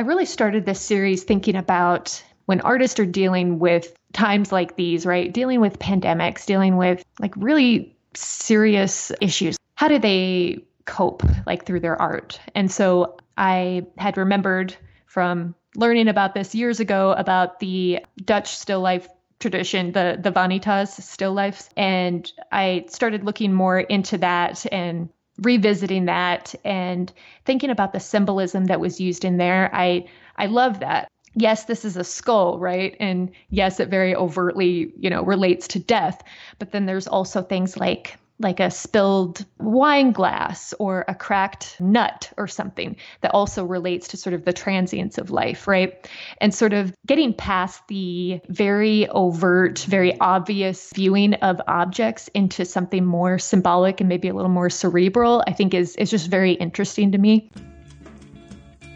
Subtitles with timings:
[0.00, 5.04] I really started this series thinking about when artists are dealing with times like these,
[5.04, 5.30] right?
[5.30, 9.58] Dealing with pandemics, dealing with like really serious issues.
[9.74, 12.40] How do they cope like through their art?
[12.54, 14.74] And so I had remembered
[15.04, 19.06] from learning about this years ago about the Dutch still life
[19.38, 25.10] tradition, the the vanitas still lifes, and I started looking more into that and
[25.40, 27.12] revisiting that and
[27.44, 29.70] thinking about the symbolism that was used in there.
[29.74, 31.08] I I love that.
[31.34, 32.96] Yes, this is a skull, right?
[32.98, 36.22] And yes, it very overtly, you know, relates to death.
[36.58, 42.32] But then there's also things like like a spilled wine glass or a cracked nut
[42.36, 46.08] or something that also relates to sort of the transience of life, right?
[46.40, 53.04] And sort of getting past the very overt, very obvious viewing of objects into something
[53.04, 57.12] more symbolic and maybe a little more cerebral, I think is is just very interesting
[57.12, 57.50] to me.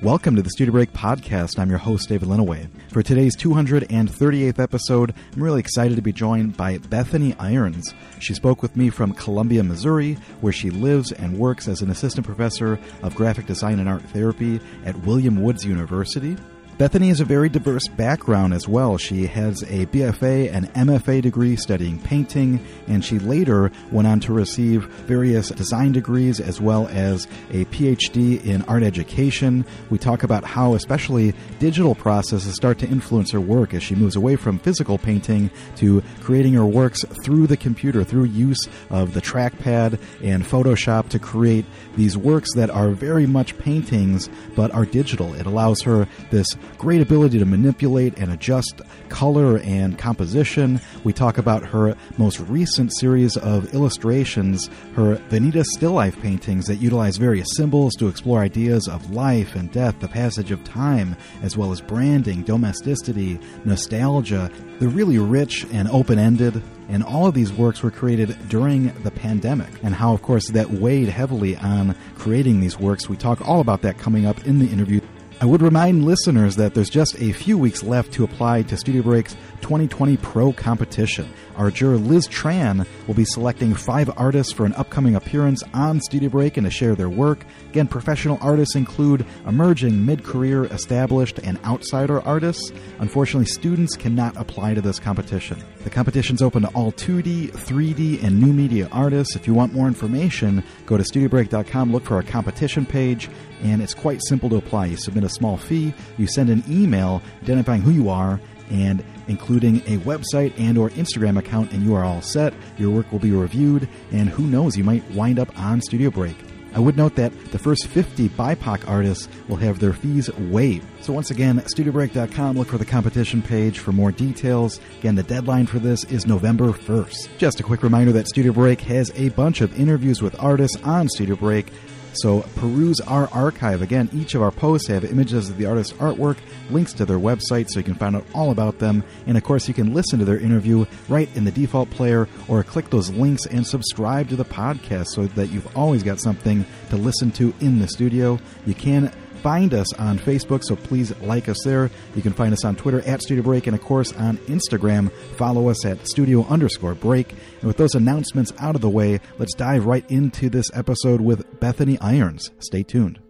[0.05, 1.59] Welcome to the Studio Break podcast.
[1.59, 2.69] I'm your host, David Linneweh.
[2.91, 7.95] For today's 238th episode, I'm really excited to be joined by Bethany Irons.
[8.20, 12.27] She spoke with me from Columbia, Missouri, where she lives and works as an assistant
[12.27, 16.37] professor of graphic design and art therapy at William Woods University.
[16.77, 18.98] Bethany has a very diverse background as well.
[18.98, 22.58] She has a BFA and MFA degree studying painting,
[22.89, 28.44] and she later went on to receive various design degrees as well as a PhD
[28.44, 29.64] in art education.
[29.89, 34.16] We talk about how, especially, digital processes start to influence her work as she moves
[34.16, 39.22] away from physical painting to creating her works through the computer, through use of the
[39.22, 41.66] trackpad and Photoshop to create
[41.97, 45.34] these works that are very much paintings but are digital.
[45.34, 50.81] It allows her this great ability to manipulate and adjust color and composition.
[51.03, 56.77] We talk about her most recent series of illustrations, her vanitas still life paintings that
[56.77, 61.56] utilize various symbols to explore ideas of life and death, the passage of time, as
[61.56, 64.51] well as branding, domesticity, nostalgia.
[64.78, 66.62] They're really rich and open ended.
[66.87, 70.71] And all of these works were created during the pandemic, and how, of course, that
[70.71, 73.09] weighed heavily on creating these works.
[73.09, 75.00] We talk all about that coming up in the interview.
[75.44, 79.03] I would remind listeners that there's just a few weeks left to apply to Studio
[79.03, 81.31] Break's 2020 Pro competition.
[81.56, 86.31] Our juror Liz Tran will be selecting five artists for an upcoming appearance on Studio
[86.31, 87.44] Break and to share their work.
[87.69, 92.72] Again, professional artists include emerging, mid career, established, and outsider artists.
[93.00, 95.62] Unfortunately, students cannot apply to this competition.
[95.82, 99.37] The competition's open to all 2D, 3D, and new media artists.
[99.37, 103.28] If you want more information, go to studiobreak.com, look for our competition page,
[103.64, 104.86] and it's quite simple to apply.
[104.86, 109.78] You submit a small fee, you send an email identifying who you are, and including
[109.80, 112.54] a website and or Instagram account and you are all set.
[112.78, 116.36] Your work will be reviewed and who knows, you might wind up on Studio Break.
[116.75, 120.86] I would note that the first 50 BIPOC artists will have their fees waived.
[121.02, 124.81] So once again, studiobreak.com, look for the competition page for more details.
[124.98, 127.38] Again, the deadline for this is November 1st.
[127.38, 131.08] Just a quick reminder that Studio Break has a bunch of interviews with artists on
[131.08, 131.69] Studio Break
[132.16, 133.82] so peruse our archive.
[133.82, 136.38] Again, each of our posts have images of the artist's artwork,
[136.70, 139.69] links to their website so you can find out all about them, and of course
[139.69, 143.47] you can listen to their interview right in the default player or click those links
[143.47, 147.78] and subscribe to the podcast so that you've always got something to listen to in
[147.78, 148.38] the studio.
[148.66, 149.12] You can
[149.44, 151.91] find us on Facebook, so please like us there.
[152.16, 155.12] You can find us on Twitter at Studio Break, and of course on Instagram.
[155.37, 157.32] Follow us at Studio underscore Break.
[157.32, 161.60] And with those announcements out of the way, let's dive right into this episode with
[161.60, 162.53] Bethany Irons.
[162.59, 163.21] Stay tuned.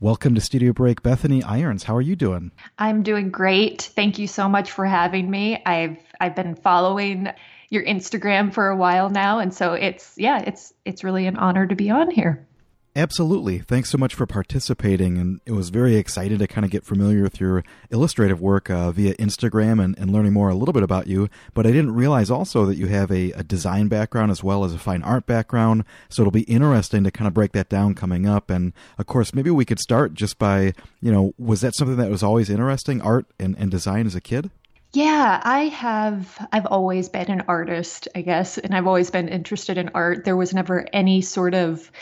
[0.00, 1.84] Welcome to Studio Break, Bethany Irons.
[1.84, 2.50] How are you doing?
[2.76, 3.82] I'm doing great.
[3.94, 5.62] Thank you so much for having me.
[5.64, 7.28] I've I've been following
[7.68, 11.68] your Instagram for a while now, and so it's yeah, it's it's really an honor
[11.68, 12.48] to be on here.
[12.96, 13.60] Absolutely.
[13.60, 15.16] Thanks so much for participating.
[15.16, 18.90] And it was very exciting to kind of get familiar with your illustrative work uh,
[18.90, 21.28] via Instagram and, and, learning more a little bit about you.
[21.54, 24.74] But I didn't realize also that you have a, a, design background as well as
[24.74, 25.84] a fine art background.
[26.08, 28.50] So it'll be interesting to kind of break that down coming up.
[28.50, 32.10] And of course, maybe we could start just by, you know, was that something that
[32.10, 34.50] was always interesting, art and, and design as a kid?
[34.92, 36.48] Yeah, I have.
[36.52, 40.24] I've always been an artist, I guess, and I've always been interested in art.
[40.24, 41.92] There was never any sort of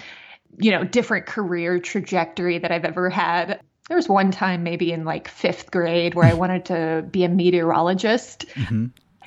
[0.59, 3.61] you know, different career trajectory that I've ever had.
[3.89, 7.29] There was one time maybe in like fifth grade where I wanted to be a
[7.29, 8.47] meteorologist.
[8.49, 8.87] Mm-hmm.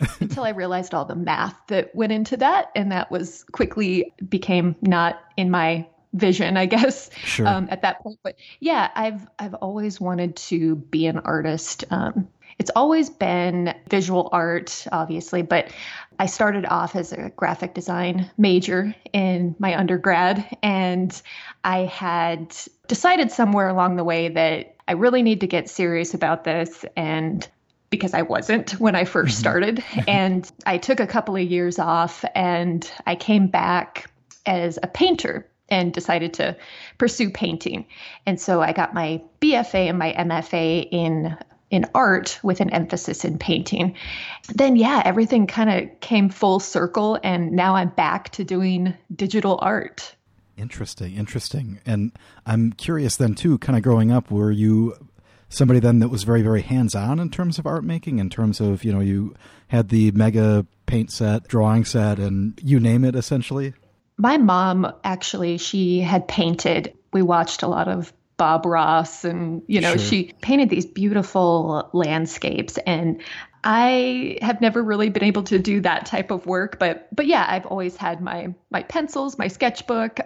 [0.20, 2.72] until I realized all the math that went into that.
[2.76, 7.48] And that was quickly became not in my vision, I guess, sure.
[7.48, 8.20] um, at that point.
[8.24, 11.86] But yeah, I've I've always wanted to be an artist.
[11.90, 12.28] Um,
[12.60, 15.72] it's always been visual art, obviously, but
[16.20, 21.20] I started off as a graphic design major in my undergrad, and
[21.64, 22.56] I had
[22.88, 27.48] decided somewhere along the way that I really need to get serious about this and
[27.90, 29.30] because I wasn't when I 1st mm-hmm.
[29.30, 29.84] started.
[30.08, 34.10] and I took a couple of years off and I came back
[34.46, 36.56] as a painter and decided to
[36.98, 37.86] pursue painting.
[38.26, 41.38] And so I got my BFA and my MFA in
[41.72, 43.96] in art with an emphasis in painting.
[44.54, 49.58] Then yeah, everything kind of came full circle and now I'm back to doing digital
[49.62, 50.16] art.
[50.58, 51.80] Interesting, interesting.
[51.86, 52.12] And
[52.46, 54.96] I'm curious then too, kind of growing up, were you
[55.50, 58.60] somebody then that was very, very hands on in terms of art making, in terms
[58.60, 59.34] of, you know, you
[59.68, 63.74] had the mega paint set, drawing set, and you name it essentially?
[64.18, 66.94] My mom actually, she had painted.
[67.14, 70.06] We watched a lot of Bob Ross and you know sure.
[70.06, 73.22] she painted these beautiful landscapes and
[73.64, 77.46] I have never really been able to do that type of work, but but yeah,
[77.48, 80.20] I've always had my my pencils, my sketchbook.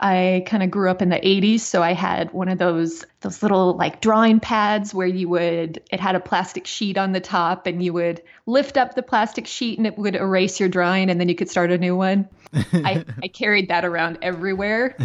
[0.00, 3.42] I kind of grew up in the 80s, so I had one of those those
[3.42, 7.66] little like drawing pads where you would it had a plastic sheet on the top
[7.66, 11.20] and you would lift up the plastic sheet and it would erase your drawing and
[11.20, 12.28] then you could start a new one.
[12.52, 14.96] I, I carried that around everywhere.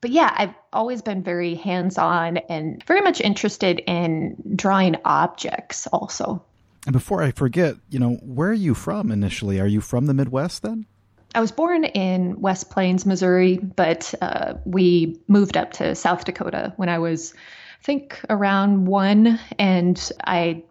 [0.00, 6.44] But yeah, I've always been very hands-on and very much interested in drawing objects also.
[6.86, 9.60] And before I forget, you know, where are you from initially?
[9.60, 10.86] Are you from the Midwest then?
[11.34, 16.74] I was born in West Plains, Missouri, but uh, we moved up to South Dakota
[16.76, 17.32] when I was,
[17.80, 20.64] I think, around one, and I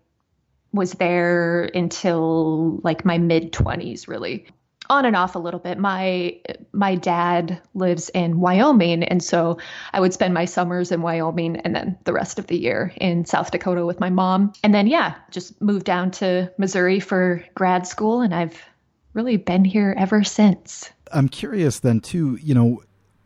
[0.72, 4.46] was there until like my mid 20s, really
[4.92, 5.78] on and off a little bit.
[5.80, 6.40] My
[6.74, 9.58] my dad lives in Wyoming, and so
[9.94, 13.26] I would spend my summers in Wyoming and then the rest of the year in
[13.26, 14.52] South Dakota with my mom.
[14.64, 18.62] And then yeah, just moved down to Missouri for grad school, and I've
[19.14, 20.90] really been here ever since.
[21.14, 22.84] I'm curious then too, you know,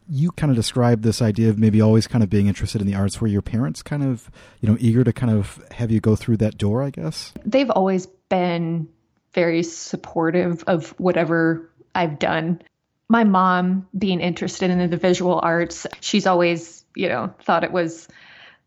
[0.08, 2.94] you kind of described this idea of maybe always kind of being interested in the
[2.94, 4.30] arts were your parents kind of
[4.62, 7.72] you know eager to kind of have you go through that door i guess they've
[7.72, 8.88] always been
[9.36, 12.62] very supportive of whatever I've done.
[13.08, 18.08] My mom being interested in the visual arts, she's always, you know, thought it was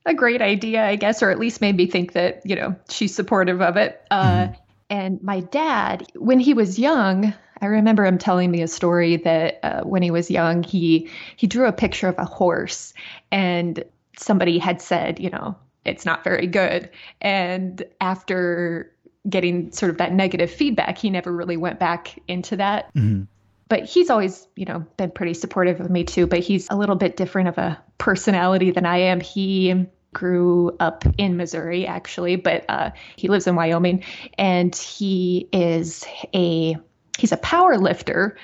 [0.06, 3.14] a great idea, I guess, or at least made me think that, you know, she's
[3.14, 4.00] supportive of it.
[4.10, 4.52] Uh, mm-hmm.
[4.90, 9.58] And my dad, when he was young, I remember him telling me a story that
[9.62, 12.94] uh, when he was young, he he drew a picture of a horse,
[13.32, 13.82] and
[14.16, 16.90] somebody had said, you know, it's not very good.
[17.20, 18.92] And after
[19.28, 22.94] getting sort of that negative feedback, he never really went back into that.
[22.94, 23.24] Mm-hmm.
[23.68, 26.26] But he's always, you know, been pretty supportive of me too.
[26.26, 29.20] But he's a little bit different of a personality than I am.
[29.20, 34.04] He grew up in Missouri, actually, but uh, he lives in Wyoming,
[34.38, 36.04] and he is
[36.34, 36.76] a
[37.18, 38.36] he's a power lifter.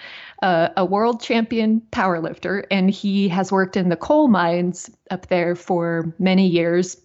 [0.43, 5.27] Uh, a world champion power lifter, and he has worked in the coal mines up
[5.29, 6.99] there for many years.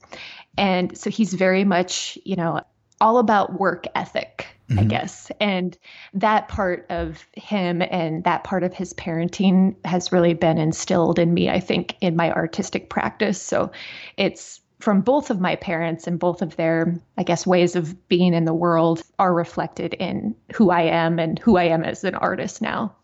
[0.57, 2.59] And so he's very much, you know,
[3.01, 4.79] all about work ethic, mm-hmm.
[4.79, 5.31] I guess.
[5.39, 5.77] And
[6.13, 11.33] that part of him and that part of his parenting has really been instilled in
[11.33, 13.41] me, I think, in my artistic practice.
[13.41, 13.71] So
[14.17, 18.33] it's from both of my parents and both of their, I guess, ways of being
[18.33, 22.15] in the world are reflected in who I am and who I am as an
[22.15, 22.95] artist now.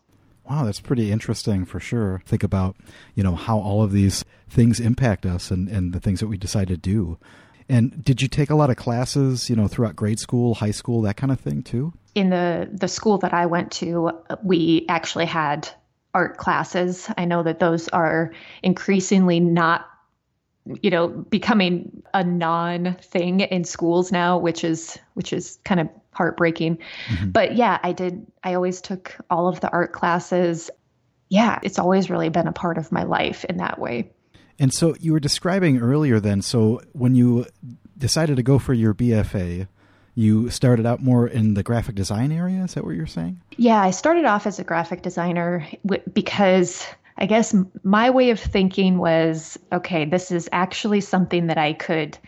[0.48, 2.22] Wow, that's pretty interesting for sure.
[2.24, 2.76] Think about,
[3.14, 6.38] you know, how all of these things impact us and, and the things that we
[6.38, 7.18] decide to do.
[7.68, 11.02] And did you take a lot of classes, you know, throughout grade school, high school,
[11.02, 11.92] that kind of thing too?
[12.14, 14.10] In the the school that I went to,
[14.42, 15.68] we actually had
[16.14, 17.10] art classes.
[17.18, 19.86] I know that those are increasingly not
[20.82, 25.88] you know becoming a non thing in schools now which is which is kind of
[26.12, 27.30] heartbreaking mm-hmm.
[27.30, 30.70] but yeah i did i always took all of the art classes
[31.28, 34.10] yeah it's always really been a part of my life in that way
[34.58, 37.46] and so you were describing earlier then, so when you
[37.98, 39.68] decided to go for your BFA,
[40.14, 42.64] you started out more in the graphic design area.
[42.64, 43.40] Is that what you're saying?
[43.56, 45.66] Yeah, I started off as a graphic designer
[46.12, 46.86] because
[47.18, 52.18] I guess my way of thinking was okay, this is actually something that I could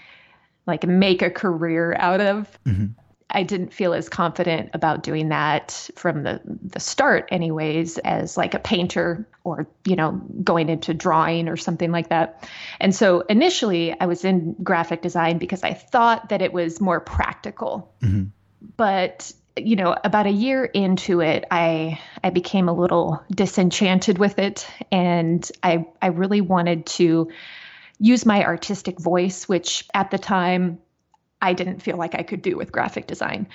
[0.66, 2.58] like make a career out of.
[2.66, 2.86] Mm-hmm.
[3.30, 8.54] I didn't feel as confident about doing that from the the start anyways as like
[8.54, 12.48] a painter or you know going into drawing or something like that.
[12.80, 17.00] And so initially I was in graphic design because I thought that it was more
[17.00, 17.92] practical.
[18.02, 18.24] Mm-hmm.
[18.76, 24.38] But you know about a year into it I I became a little disenchanted with
[24.38, 27.30] it and I I really wanted to
[27.98, 30.78] use my artistic voice which at the time
[31.40, 33.48] I didn't feel like I could do with graphic design.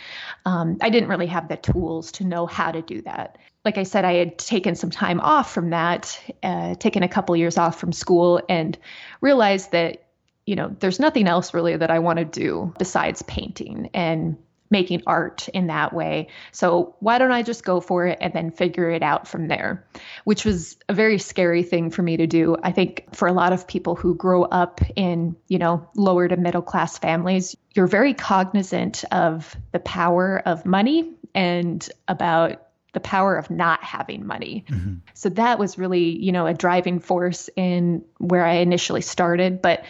[0.45, 3.37] Um, I didn't really have the tools to know how to do that.
[3.65, 7.35] Like I said, I had taken some time off from that, uh, taken a couple
[7.35, 8.77] years off from school, and
[9.21, 10.05] realized that,
[10.45, 14.37] you know, there's nothing else really that I want to do besides painting and
[14.73, 16.27] making art in that way.
[16.51, 19.87] So why don't I just go for it and then figure it out from there?
[20.25, 22.57] Which was a very scary thing for me to do.
[22.61, 26.35] I think for a lot of people who grow up in, you know, lower to
[26.35, 32.59] middle class families, you're very cognizant of the power of money and about
[32.93, 34.65] the power of not having money.
[34.69, 34.97] Mm-hmm.
[35.15, 39.61] So that was really, you know, a driving force in where I initially started.
[39.61, 39.83] But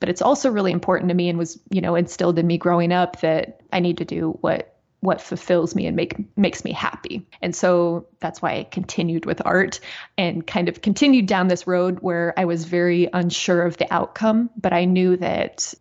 [0.00, 2.92] but it's also really important to me and was you know instilled in me growing
[2.92, 7.26] up that i need to do what what fulfills me and make makes me happy.
[7.40, 9.80] And so that's why i continued with art
[10.18, 14.50] and kind of continued down this road where i was very unsure of the outcome
[14.56, 15.72] but i knew that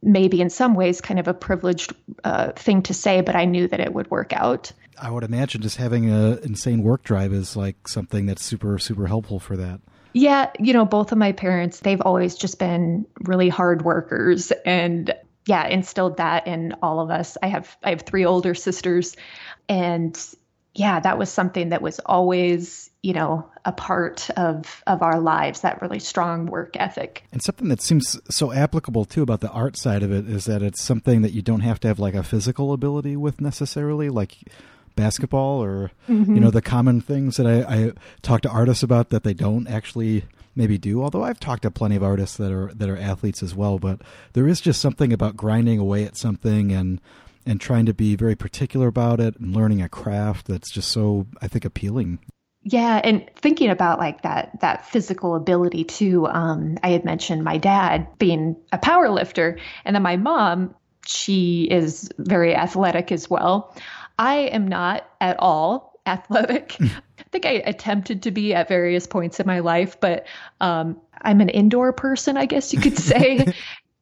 [0.00, 1.92] maybe in some ways kind of a privileged
[2.22, 4.72] uh, thing to say but i knew that it would work out.
[5.00, 9.06] I would imagine just having an insane work drive is like something that's super super
[9.08, 9.80] helpful for that
[10.12, 15.14] yeah, you know, both of my parents, they've always just been really hard workers and
[15.46, 17.36] yeah, instilled that in all of us.
[17.42, 19.16] I have I have three older sisters
[19.68, 20.18] and
[20.74, 25.62] yeah, that was something that was always, you know, a part of of our lives,
[25.62, 27.24] that really strong work ethic.
[27.32, 30.62] And something that seems so applicable too about the art side of it is that
[30.62, 34.08] it's something that you don't have to have like a physical ability with necessarily.
[34.08, 34.36] Like
[34.98, 36.34] basketball or mm-hmm.
[36.34, 39.68] you know the common things that I, I talk to artists about that they don't
[39.68, 40.24] actually
[40.56, 43.54] maybe do although i've talked to plenty of artists that are that are athletes as
[43.54, 44.00] well but
[44.32, 47.00] there is just something about grinding away at something and
[47.46, 51.26] and trying to be very particular about it and learning a craft that's just so
[51.40, 52.18] i think appealing
[52.64, 56.26] yeah, and thinking about like that that physical ability too.
[56.26, 60.74] Um, I had mentioned my dad being a power lifter, and then my mom,
[61.06, 63.74] she is very athletic as well.
[64.18, 66.76] I am not at all athletic.
[66.80, 70.26] I think I attempted to be at various points in my life, but
[70.60, 73.52] um, I'm an indoor person, I guess you could say.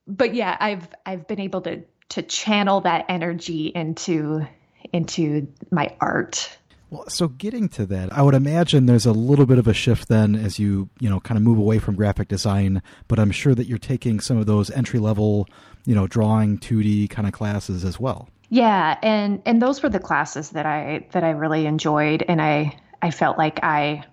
[0.06, 4.46] but yeah, I've I've been able to to channel that energy into
[4.92, 6.56] into my art.
[6.90, 10.06] Well, so getting to that, I would imagine there's a little bit of a shift
[10.06, 13.56] then as you, you know, kind of move away from graphic design, but I'm sure
[13.56, 15.48] that you're taking some of those entry level,
[15.84, 18.28] you know, drawing 2D kind of classes as well.
[18.48, 22.78] Yeah, and and those were the classes that I that I really enjoyed and I
[23.02, 24.04] I felt like I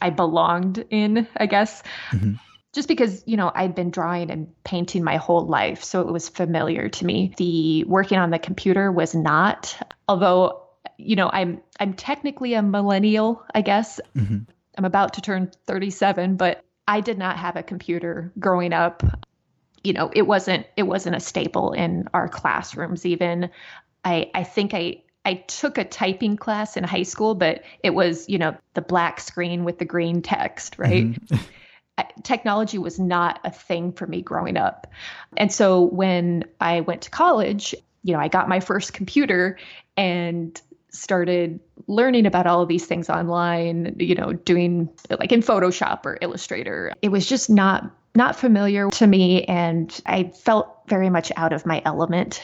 [0.00, 1.82] I belonged in, I guess.
[2.10, 2.34] Mm-hmm.
[2.72, 6.30] Just because, you know, I'd been drawing and painting my whole life, so it was
[6.30, 7.34] familiar to me.
[7.36, 9.76] The working on the computer was not,
[10.08, 10.62] although,
[10.96, 14.00] you know, I'm I'm technically a millennial, I guess.
[14.16, 14.38] Mm-hmm.
[14.78, 19.02] I'm about to turn 37, but I did not have a computer growing up
[19.84, 23.50] you know it wasn't it wasn't a staple in our classrooms even
[24.04, 28.28] I I think I I took a typing class in high school, but it was,
[28.28, 31.12] you know, the black screen with the green text, right?
[31.12, 31.36] Mm-hmm.
[32.22, 34.88] Technology was not a thing for me growing up.
[35.36, 39.58] And so when I went to college, you know, I got my first computer
[39.96, 46.04] and started learning about all of these things online, you know, doing like in Photoshop
[46.04, 46.92] or Illustrator.
[47.02, 51.64] It was just not not familiar to me and I felt very much out of
[51.64, 52.42] my element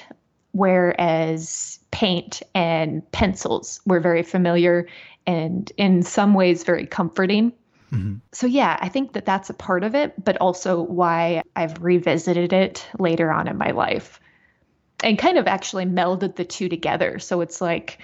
[0.53, 4.89] whereas paint and pencils were very familiar
[5.27, 7.53] and in some ways very comforting.
[7.93, 8.17] Mm-hmm.
[8.33, 12.53] So, yeah, I think that that's a part of it, but also why I've revisited
[12.53, 14.21] it later on in my life
[15.03, 17.19] and kind of actually melded the two together.
[17.19, 17.99] So it's like,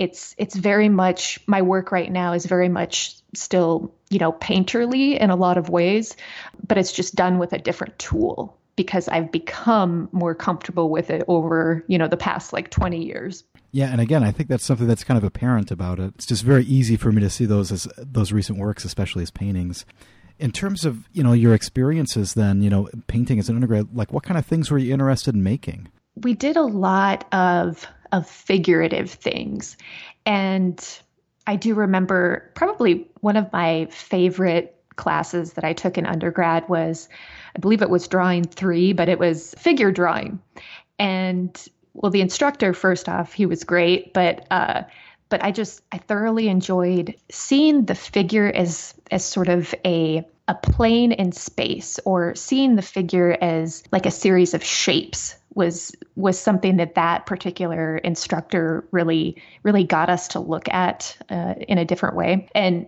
[0.00, 5.18] it's it's very much my work right now is very much still you know painterly
[5.18, 6.16] in a lot of ways
[6.66, 11.22] but it's just done with a different tool because I've become more comfortable with it
[11.28, 13.44] over, you know, the past like 20 years.
[13.72, 16.14] Yeah, and again, I think that's something that's kind of apparent about it.
[16.14, 19.30] It's just very easy for me to see those as those recent works, especially as
[19.30, 19.84] paintings.
[20.38, 24.14] In terms of, you know, your experiences then, you know, painting as an undergrad, like
[24.14, 25.88] what kind of things were you interested in making?
[26.16, 29.76] We did a lot of of figurative things.
[30.26, 30.82] And
[31.46, 37.08] I do remember probably one of my favorite classes that I took in undergrad was
[37.56, 40.40] I believe it was drawing three, but it was figure drawing.
[40.98, 41.56] And
[41.94, 44.82] well, the instructor, first off, he was great, but uh,
[45.28, 50.54] but I just I thoroughly enjoyed seeing the figure as as sort of a a
[50.54, 56.38] plane in space or seeing the figure as like a series of shapes was was
[56.38, 61.84] something that that particular instructor really really got us to look at uh, in a
[61.84, 62.86] different way and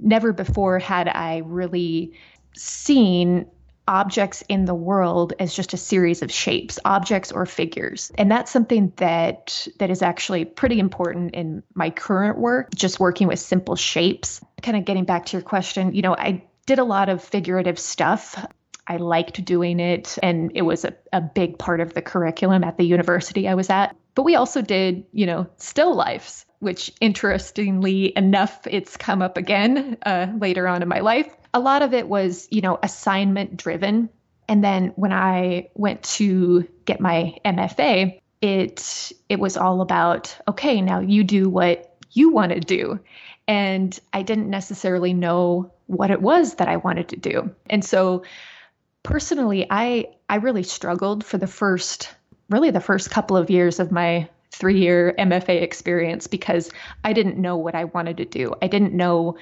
[0.00, 2.14] never before had I really
[2.56, 3.46] seen
[3.86, 8.10] objects in the world as just a series of shapes, objects or figures.
[8.16, 13.28] And that's something that that is actually pretty important in my current work, just working
[13.28, 14.40] with simple shapes.
[14.62, 17.78] Kind of getting back to your question, you know, I did a lot of figurative
[17.78, 18.44] stuff.
[18.86, 22.76] I liked doing it, and it was a, a big part of the curriculum at
[22.76, 23.96] the university I was at.
[24.14, 29.96] But we also did, you know, still lifes, which interestingly enough, it's come up again
[30.04, 34.10] uh, later on in my life a lot of it was, you know, assignment driven.
[34.48, 40.82] And then when I went to get my MFA, it it was all about okay,
[40.82, 42.98] now you do what you want to do.
[43.46, 47.54] And I didn't necessarily know what it was that I wanted to do.
[47.70, 48.24] And so
[49.04, 52.12] personally, I I really struggled for the first
[52.50, 56.70] really the first couple of years of my three year MFA experience because
[57.04, 58.54] I didn't know what I wanted to do.
[58.62, 59.36] I didn't know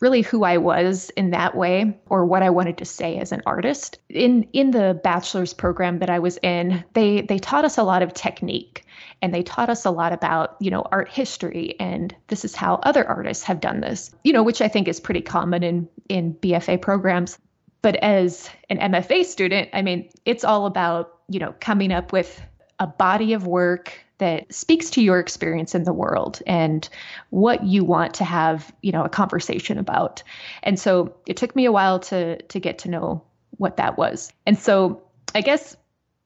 [0.00, 3.42] really who I was in that way or what I wanted to say as an
[3.46, 3.98] artist.
[4.08, 8.02] In in the bachelor's program that I was in, they they taught us a lot
[8.02, 8.84] of technique
[9.20, 12.76] and they taught us a lot about, you know, art history and this is how
[12.84, 14.14] other artists have done this.
[14.24, 17.38] You know, which I think is pretty common in in BFA programs.
[17.80, 22.40] But as an MFA student, I mean, it's all about, you know, coming up with
[22.80, 26.88] a body of work that speaks to your experience in the world and
[27.30, 30.22] what you want to have, you know, a conversation about.
[30.62, 33.22] And so it took me a while to to get to know
[33.52, 34.32] what that was.
[34.46, 35.02] And so
[35.34, 35.76] I guess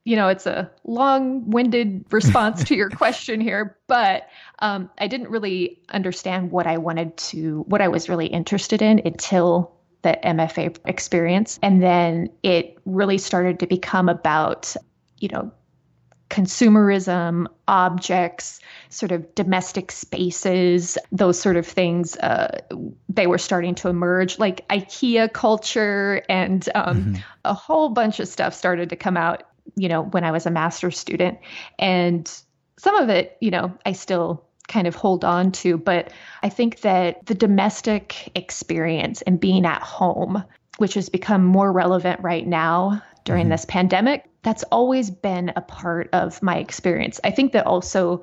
[0.05, 5.81] you know it's a long-winded response to your question here but um, i didn't really
[5.91, 9.73] understand what i wanted to what i was really interested in until
[10.03, 14.75] the mfa experience and then it really started to become about
[15.19, 15.53] you know
[16.33, 18.59] consumerism, objects,
[18.89, 22.59] sort of domestic spaces, those sort of things, uh,
[23.11, 27.15] they were starting to emerge, like IKEA culture and um, mm-hmm.
[27.45, 29.43] a whole bunch of stuff started to come out,
[29.77, 31.39] you know, when I was a master's student.
[31.79, 32.27] And
[32.79, 36.81] some of it, you know, I still kind of hold on to, but I think
[36.81, 40.43] that the domestic experience and being at home,
[40.79, 43.51] which has become more relevant right now during mm-hmm.
[43.51, 47.21] this pandemic, that's always been a part of my experience.
[47.25, 48.23] I think that also,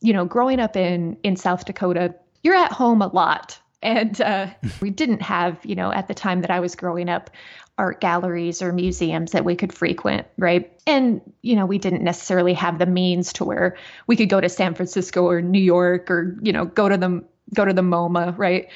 [0.00, 3.58] you know, growing up in in South Dakota, you're at home a lot.
[3.82, 4.48] And uh,
[4.80, 7.30] we didn't have, you know, at the time that I was growing up,
[7.76, 10.72] art galleries or museums that we could frequent, right?
[10.86, 13.76] And, you know, we didn't necessarily have the means to where
[14.06, 17.24] we could go to San Francisco or New York or, you know, go to the
[17.52, 18.68] go to the MoMA, right?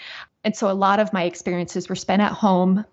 [0.44, 2.85] And so a lot of my experiences were spent at home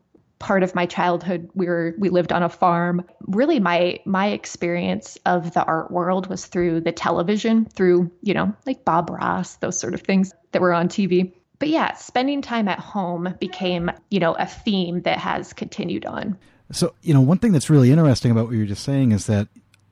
[0.45, 3.03] part of my childhood we were we lived on a farm.
[3.21, 8.55] Really my my experience of the art world was through the television through you know
[8.67, 12.67] like bob ross those sort of things that were on tv but yeah spending time
[12.67, 16.37] at home became you know a theme that has continued on.
[16.71, 19.47] So you know one thing that's really interesting about what you're just saying is that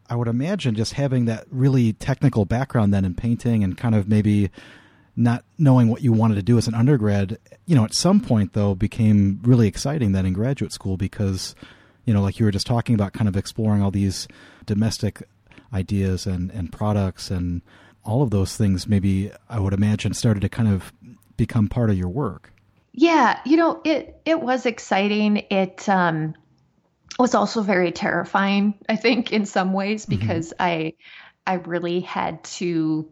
[0.08, 4.08] i would imagine just having that really technical background then in painting and kind of
[4.08, 4.52] maybe
[5.16, 8.54] not knowing what you wanted to do as an undergrad, you know, at some point
[8.54, 11.56] though became really exciting then in graduate school because,
[12.06, 14.28] you know, like you were just talking about kind of exploring all these
[14.66, 15.24] domestic
[15.74, 17.62] ideas and, and products and
[18.04, 20.92] all of those things maybe I would imagine started to kind of
[21.38, 22.52] become part of your work.
[22.92, 25.38] Yeah, you know, it it was exciting.
[25.50, 26.36] It um
[27.18, 30.20] was also very terrifying, I think, in some ways, mm-hmm.
[30.20, 30.64] because mm-hmm.
[30.64, 30.94] I
[31.48, 33.10] I really had to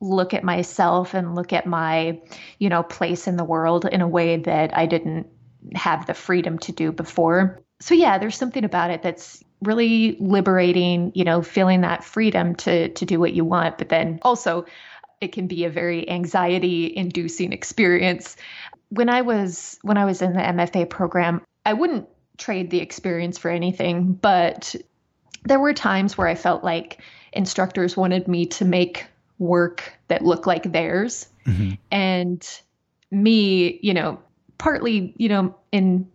[0.00, 2.20] look at myself and look at my,
[2.58, 5.26] you know, place in the world in a way that I didn't
[5.74, 7.60] have the freedom to do before.
[7.80, 12.88] So yeah, there's something about it that's really liberating, you know, feeling that freedom to
[12.88, 14.64] to do what you want, but then also
[15.20, 18.36] it can be a very anxiety inducing experience.
[18.88, 22.08] When I was when I was in the MFA program, I wouldn't
[22.38, 24.74] trade the experience for anything, but
[25.44, 29.06] there were times where I felt like instructors wanted me to make
[29.40, 31.26] work that look like theirs.
[31.46, 31.72] Mm-hmm.
[31.90, 32.60] And
[33.10, 34.20] me, you know,
[34.58, 36.08] partly, you know, in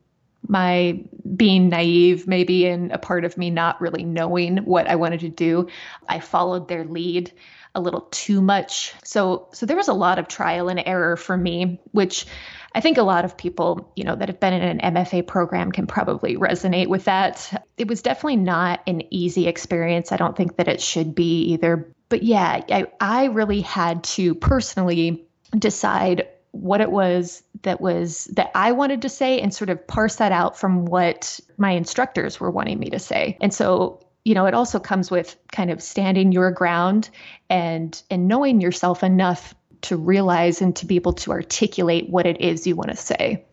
[0.48, 1.04] my
[1.36, 5.30] being naive, maybe, and a part of me not really knowing what I wanted to
[5.30, 5.68] do,
[6.08, 7.34] I followed their lead
[7.74, 8.94] a little too much.
[9.04, 12.28] So, so there was a lot of trial and error for me, which
[12.74, 15.72] I think a lot of people, you know, that have been in an MFA program
[15.72, 17.66] can probably resonate with that.
[17.78, 20.12] It was definitely not an easy experience.
[20.12, 24.36] I don't think that it should be either but yeah, I, I really had to
[24.36, 25.26] personally
[25.58, 30.16] decide what it was that was that I wanted to say and sort of parse
[30.18, 33.38] that out from what my instructors were wanting me to say.
[33.42, 37.10] And so, you know, it also comes with kind of standing your ground
[37.50, 42.40] and and knowing yourself enough to realize and to be able to articulate what it
[42.40, 43.44] is you want to say.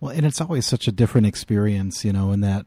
[0.00, 2.66] Well, and it's always such a different experience, you know, in that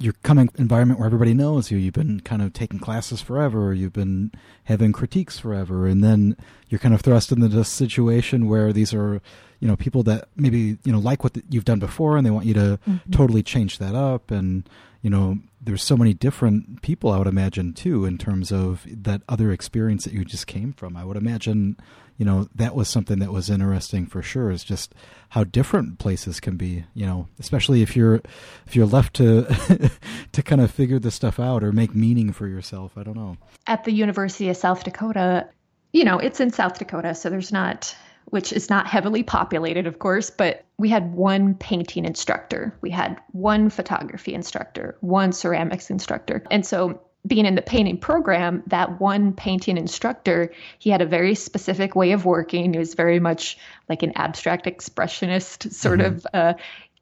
[0.00, 1.76] you're coming environment where everybody knows you.
[1.76, 3.74] You've been kind of taking classes forever.
[3.74, 4.32] You've been
[4.64, 6.36] having critiques forever, and then
[6.68, 9.20] you're kind of thrust into this situation where these are,
[9.60, 12.46] you know, people that maybe you know like what you've done before, and they want
[12.46, 13.10] you to mm-hmm.
[13.10, 14.30] totally change that up.
[14.30, 14.66] And
[15.02, 17.10] you know, there's so many different people.
[17.10, 20.96] I would imagine too, in terms of that other experience that you just came from.
[20.96, 21.76] I would imagine,
[22.18, 24.50] you know, that was something that was interesting for sure.
[24.50, 24.94] Is just
[25.30, 26.84] how different places can be.
[26.94, 28.20] You know, especially if you're
[28.66, 29.90] if you're left to
[30.32, 32.92] to kind of figure this stuff out or make meaning for yourself.
[32.96, 33.36] I don't know.
[33.66, 35.48] At the University of South Dakota,
[35.92, 37.94] you know, it's in South Dakota, so there's not
[38.26, 43.20] which is not heavily populated, of course, but we had one painting instructor, we had
[43.32, 46.42] one photography instructor, one ceramics instructor.
[46.50, 51.34] And so being in the painting program, that one painting instructor, he had a very
[51.34, 52.72] specific way of working.
[52.72, 56.16] He was very much like an abstract expressionist, sort mm-hmm.
[56.16, 56.54] of, uh,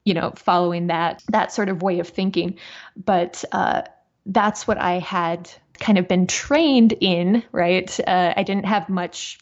[0.04, 2.58] you know, following that that sort of way of thinking.
[2.96, 3.82] But uh,
[4.26, 7.98] that's what I had kind of been trained in, right?
[8.00, 9.38] Uh, I didn't have much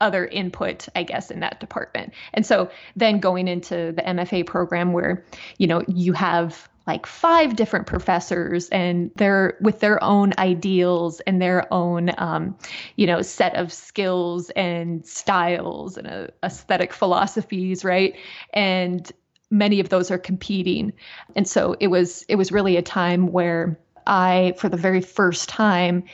[0.00, 2.12] other input, I guess, in that department.
[2.32, 5.24] And so then going into the MFA program where,
[5.58, 11.40] you know, you have like five different professors and they're with their own ideals and
[11.40, 12.56] their own um,
[12.96, 18.14] you know set of skills and styles and uh, aesthetic philosophies right
[18.52, 19.12] and
[19.50, 20.92] many of those are competing
[21.36, 25.48] and so it was it was really a time where i for the very first
[25.48, 26.04] time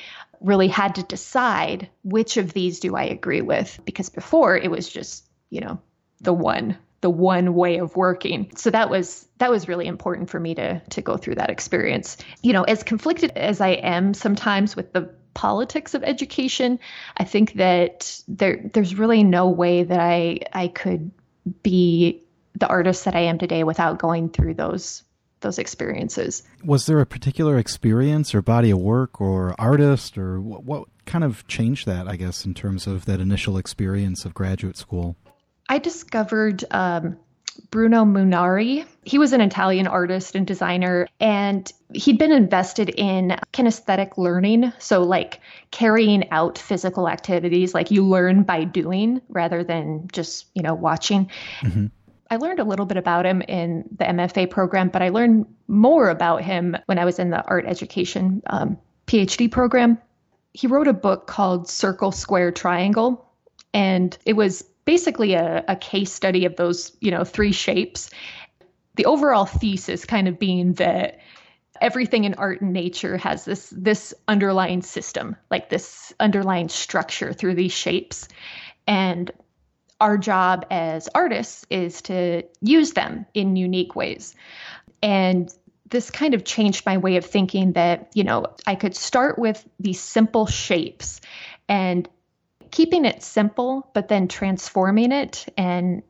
[0.41, 4.89] really had to decide which of these do i agree with because before it was
[4.89, 5.79] just you know
[6.21, 8.51] the one the one way of working.
[8.57, 12.17] So that was that was really important for me to to go through that experience.
[12.43, 16.79] You know, as conflicted as I am sometimes with the politics of education,
[17.17, 21.11] I think that there there's really no way that I I could
[21.63, 22.23] be
[22.55, 25.03] the artist that I am today without going through those
[25.41, 26.43] those experiences.
[26.65, 31.25] Was there a particular experience or body of work or artist or what, what kind
[31.25, 35.17] of changed that, I guess, in terms of that initial experience of graduate school?
[35.69, 37.17] I discovered um,
[37.71, 38.87] Bruno Munari.
[39.05, 44.73] He was an Italian artist and designer, and he'd been invested in kinesthetic learning.
[44.79, 50.63] So, like carrying out physical activities, like you learn by doing rather than just, you
[50.63, 51.31] know, watching.
[51.61, 51.87] Mm-hmm.
[52.31, 56.09] I learned a little bit about him in the MFA program, but I learned more
[56.09, 59.99] about him when I was in the art education um, PhD program.
[60.53, 63.29] He wrote a book called Circle, Square, Triangle,
[63.75, 68.11] and it was basically a, a case study of those, you know, three shapes.
[68.95, 71.19] The overall thesis kind of being that
[71.81, 77.55] everything in art and nature has this this underlying system, like this underlying structure through
[77.55, 78.29] these shapes.
[78.87, 79.31] And
[80.01, 84.35] our job as artists is to use them in unique ways.
[85.03, 85.53] And
[85.89, 89.67] this kind of changed my way of thinking that, you know, I could start with
[89.79, 91.21] these simple shapes
[91.69, 92.09] and
[92.71, 96.03] keeping it simple, but then transforming it and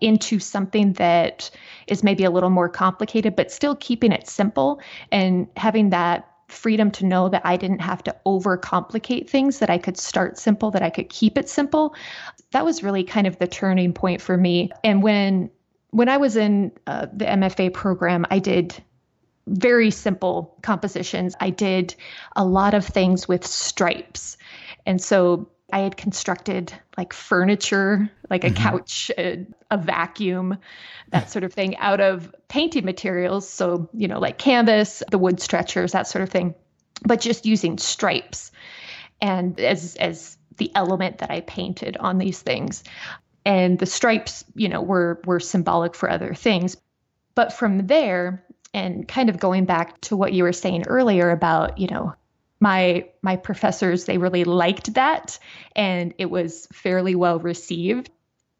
[0.00, 1.50] into something that
[1.86, 4.80] is maybe a little more complicated, but still keeping it simple
[5.10, 9.78] and having that freedom to know that I didn't have to overcomplicate things, that I
[9.78, 11.94] could start simple, that I could keep it simple.
[12.52, 14.70] That was really kind of the turning point for me.
[14.82, 15.50] And when
[15.90, 18.74] when I was in uh, the MFA program, I did
[19.46, 21.34] very simple compositions.
[21.40, 21.94] I did
[22.36, 24.36] a lot of things with stripes.
[24.84, 28.62] And so I had constructed like furniture, like a mm-hmm.
[28.62, 30.58] couch, a, a, vacuum,
[31.10, 33.48] that sort of thing out of painting materials.
[33.48, 36.54] So, you know, like canvas, the wood stretchers, that sort of thing,
[37.04, 38.50] but just using stripes
[39.20, 42.82] and as, as the element that I painted on these things.
[43.44, 46.76] And the stripes, you know, were, were symbolic for other things.
[47.34, 51.78] But from there, and kind of going back to what you were saying earlier about,
[51.78, 52.14] you know,
[52.60, 55.38] my my professors they really liked that
[55.76, 58.10] and it was fairly well received.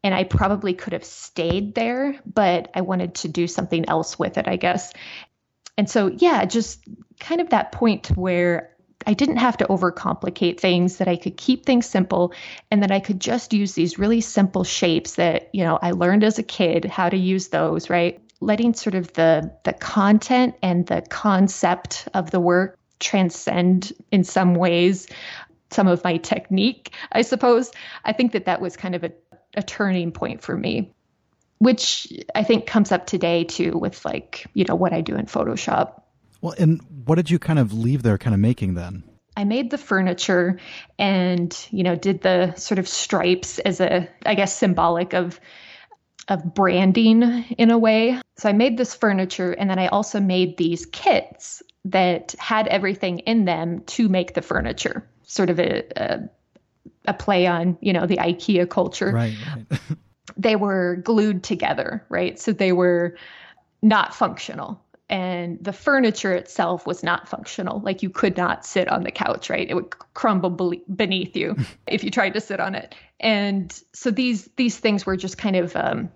[0.01, 4.37] And I probably could have stayed there but I wanted to do something else with
[4.37, 4.93] it I guess.
[5.77, 6.83] And so yeah just
[7.19, 8.75] kind of that point where
[9.07, 12.33] I didn't have to overcomplicate things that I could keep things simple
[12.69, 16.23] and that I could just use these really simple shapes that you know I learned
[16.23, 18.21] as a kid how to use those right?
[18.41, 24.55] Letting sort of the the content and the concept of the work transcend in some
[24.55, 25.07] ways
[25.71, 27.71] some of my technique, I suppose.
[28.05, 29.11] I think that that was kind of a,
[29.55, 30.91] a turning point for me,
[31.59, 35.25] which I think comes up today too with like, you know, what I do in
[35.25, 36.01] Photoshop.
[36.41, 39.03] Well, and what did you kind of leave there kind of making then?
[39.37, 40.59] I made the furniture
[40.97, 45.39] and, you know, did the sort of stripes as a, I guess, symbolic of
[46.27, 47.23] of branding
[47.57, 48.21] in a way.
[48.37, 53.19] So I made this furniture and then I also made these kits that had everything
[53.19, 55.07] in them to make the furniture.
[55.23, 56.29] Sort of a, a,
[57.05, 59.11] a play on, you know, the IKEA culture.
[59.11, 59.35] Right.
[59.55, 59.79] right.
[60.37, 62.39] they were glued together, right?
[62.39, 63.15] So they were
[63.81, 64.81] not functional.
[65.09, 67.79] And the furniture itself was not functional.
[67.79, 69.67] Like you could not sit on the couch, right?
[69.67, 70.51] It would crumble
[70.95, 71.55] beneath you
[71.87, 72.93] if you tried to sit on it.
[73.19, 76.09] And so these these things were just kind of um,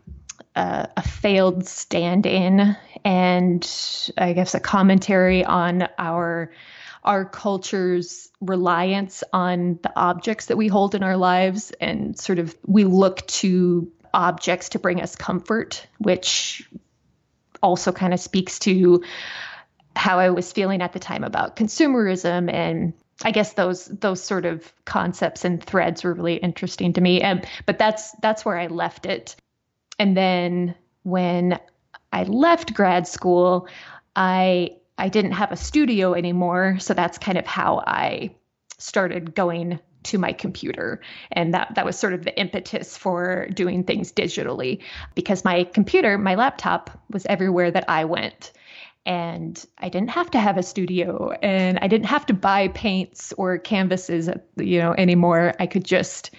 [0.56, 3.70] a, a failed stand-in, and
[4.18, 6.52] I guess a commentary on our
[7.04, 12.56] our culture's reliance on the objects that we hold in our lives and sort of
[12.66, 16.70] we look to objects to bring us comfort, which
[17.62, 19.04] also kind of speaks to
[19.96, 24.46] how I was feeling at the time about consumerism and I guess those those sort
[24.46, 27.22] of concepts and threads were really interesting to me.
[27.22, 29.36] And but that's that's where I left it.
[30.00, 31.60] And then when
[32.13, 33.67] I left grad school,
[34.15, 38.30] I I didn't have a studio anymore, so that's kind of how I
[38.78, 41.02] started going to my computer.
[41.32, 44.80] And that that was sort of the impetus for doing things digitally
[45.15, 48.52] because my computer my laptop was everywhere that I went.
[49.06, 53.34] And I didn't have to have a studio and I didn't have to buy paints
[53.38, 55.54] or canvases you know anymore.
[55.60, 56.30] I could just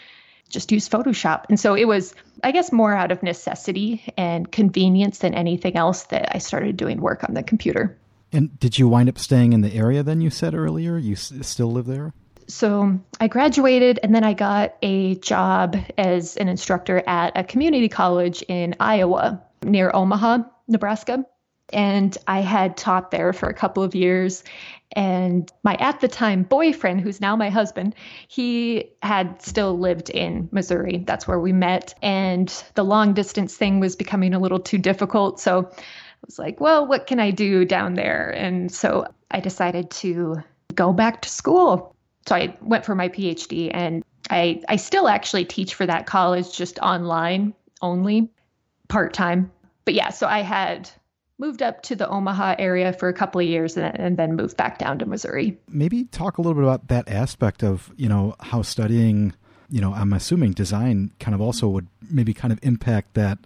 [0.55, 1.45] just use Photoshop.
[1.51, 6.05] And so it was I guess more out of necessity and convenience than anything else
[6.05, 7.99] that I started doing work on the computer.
[8.33, 10.97] And did you wind up staying in the area then you said earlier?
[10.97, 12.13] You s- still live there?
[12.47, 17.89] So I graduated and then I got a job as an instructor at a community
[17.89, 20.39] college in Iowa near Omaha,
[20.69, 21.25] Nebraska.
[21.73, 24.45] And I had taught there for a couple of years.
[24.93, 27.95] And my at the time boyfriend, who's now my husband,
[28.29, 31.03] he had still lived in Missouri.
[31.07, 31.95] That's where we met.
[32.03, 35.41] And the long distance thing was becoming a little too difficult.
[35.41, 38.31] So I was like, well, what can I do down there?
[38.31, 40.37] And so I decided to
[40.75, 41.95] go back to school
[42.27, 46.57] so I went for my PhD and I, I still actually teach for that college
[46.57, 48.31] just online only,
[48.89, 49.51] part time.
[49.85, 50.91] But yeah, so I had
[51.39, 54.57] moved up to the Omaha area for a couple of years and, and, then moved
[54.57, 55.59] back down to Missouri.
[55.69, 59.35] Maybe talk a little bit about that aspect of, you know, how studying,
[59.69, 63.39] you know, I'm assuming design kind of also would maybe kind of impact that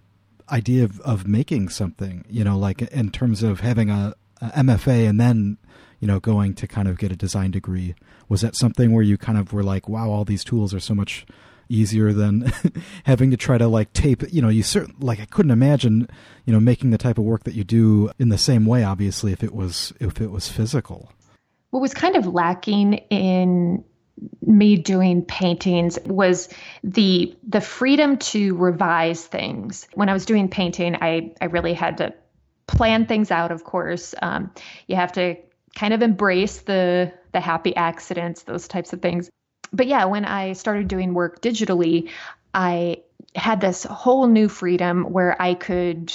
[0.51, 5.09] idea of, of making something, you know, like in terms of having a, a MFA
[5.09, 5.59] and then
[6.01, 7.95] you know, going to kind of get a design degree.
[8.29, 10.95] Was that something where you kind of were like, wow, all these tools are so
[10.95, 11.27] much
[11.69, 12.53] easier than
[13.05, 16.09] having to try to like tape, you know, you certain like I couldn't imagine,
[16.45, 19.33] you know, making the type of work that you do in the same way obviously
[19.33, 21.13] if it was if it was physical.
[21.71, 23.85] What was kind of lacking in
[24.43, 26.49] me doing paintings was
[26.83, 29.87] the the freedom to revise things.
[29.95, 32.15] When I was doing painting, I I really had to
[32.67, 33.53] plan things out.
[33.53, 34.51] Of course, um,
[34.87, 35.37] you have to
[35.77, 39.31] kind of embrace the the happy accidents, those types of things.
[39.73, 42.11] But yeah, when I started doing work digitally,
[42.55, 43.03] I
[43.35, 46.13] had this whole new freedom where I could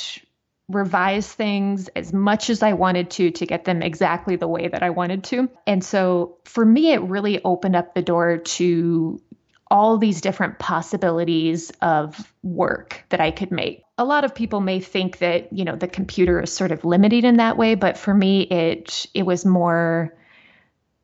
[0.69, 4.81] revise things as much as I wanted to to get them exactly the way that
[4.81, 5.49] I wanted to.
[5.67, 9.21] And so for me, it really opened up the door to
[9.69, 13.83] all these different possibilities of work that I could make.
[13.97, 17.23] A lot of people may think that, you know, the computer is sort of limited
[17.23, 20.15] in that way, but for me it it was more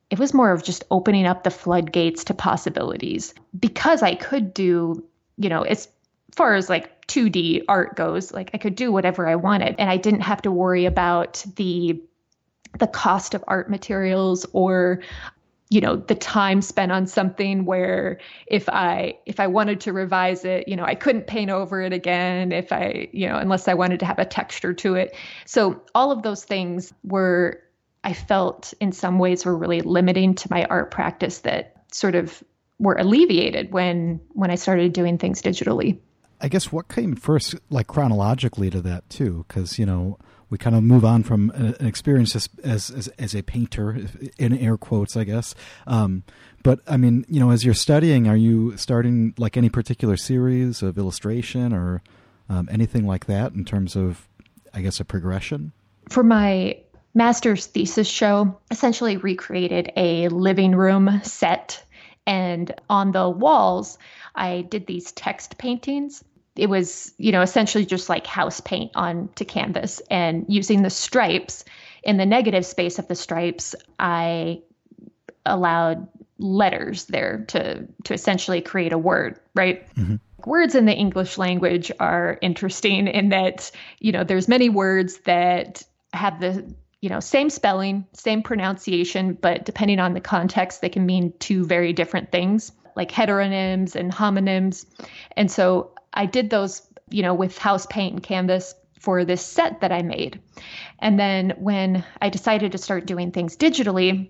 [0.09, 3.33] it was more of just opening up the floodgates to possibilities.
[3.57, 5.03] Because I could do,
[5.37, 5.87] you know, as
[6.31, 9.75] far as like 2D art goes, like I could do whatever I wanted.
[9.77, 12.01] And I didn't have to worry about the
[12.77, 15.01] the cost of art materials or
[15.71, 20.45] you know the time spent on something where if i if i wanted to revise
[20.45, 23.73] it you know i couldn't paint over it again if i you know unless i
[23.73, 25.15] wanted to have a texture to it.
[25.45, 27.59] So all of those things were
[28.03, 32.43] i felt in some ways were really limiting to my art practice that sort of
[32.79, 35.99] were alleviated when when i started doing things digitally
[36.41, 40.17] i guess what came first like chronologically to that too because you know
[40.49, 44.05] we kind of move on from an experience as as, as a painter,
[44.38, 45.53] in air quotes, I guess.
[45.85, 46.23] Um,
[46.63, 50.81] but I mean, you know, as you're studying, are you starting like any particular series
[50.81, 52.01] of illustration or
[52.49, 54.27] um, anything like that in terms of,
[54.73, 55.71] I guess, a progression?
[56.09, 56.77] For my
[57.19, 61.84] master's thesis show, essentially recreated a living room set,
[62.25, 63.97] and on the walls,
[64.36, 66.23] I did these text paintings
[66.60, 70.89] it was, you know, essentially just like house paint on to canvas and using the
[70.89, 71.63] stripes
[72.03, 74.62] in the negative space of the stripes, I
[75.45, 79.93] allowed letters there to to essentially create a word, right?
[79.95, 80.15] Mm-hmm.
[80.45, 85.84] Words in the English language are interesting in that, you know, there's many words that
[86.13, 91.05] have the you know, same spelling, same pronunciation, but depending on the context, they can
[91.05, 94.85] mean two very different things, like heteronyms and homonyms.
[95.38, 99.79] And so I did those, you know, with house paint and canvas for this set
[99.79, 100.41] that I made.
[100.99, 104.29] And then when I decided to start doing things digitally,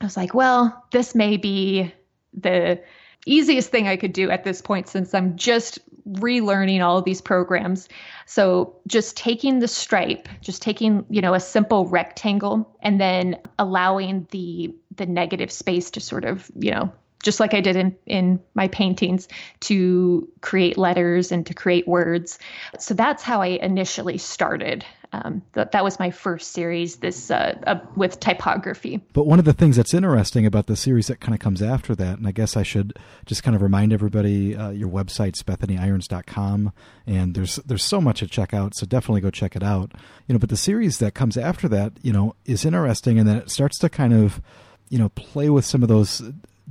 [0.00, 1.94] I was like, well, this may be
[2.34, 2.82] the
[3.26, 5.78] easiest thing I could do at this point since I'm just
[6.12, 7.88] relearning all of these programs.
[8.26, 14.26] So just taking the stripe, just taking, you know, a simple rectangle and then allowing
[14.30, 18.40] the the negative space to sort of, you know, just like I did in, in
[18.54, 19.28] my paintings,
[19.60, 22.38] to create letters and to create words.
[22.78, 27.58] So that's how I initially started um, that that was my first series this uh,
[27.66, 29.00] uh, with typography.
[29.12, 31.94] But one of the things that's interesting about the series that kind of comes after
[31.96, 32.96] that, and I guess I should
[33.26, 36.72] just kind of remind everybody, uh, your website's bethanyirons.com,
[37.06, 39.92] and there's there's so much to check out, so definitely go check it out.
[40.28, 43.36] You know, but the series that comes after that, you know, is interesting, and then
[43.36, 44.40] it starts to kind of,
[44.88, 46.22] you know, play with some of those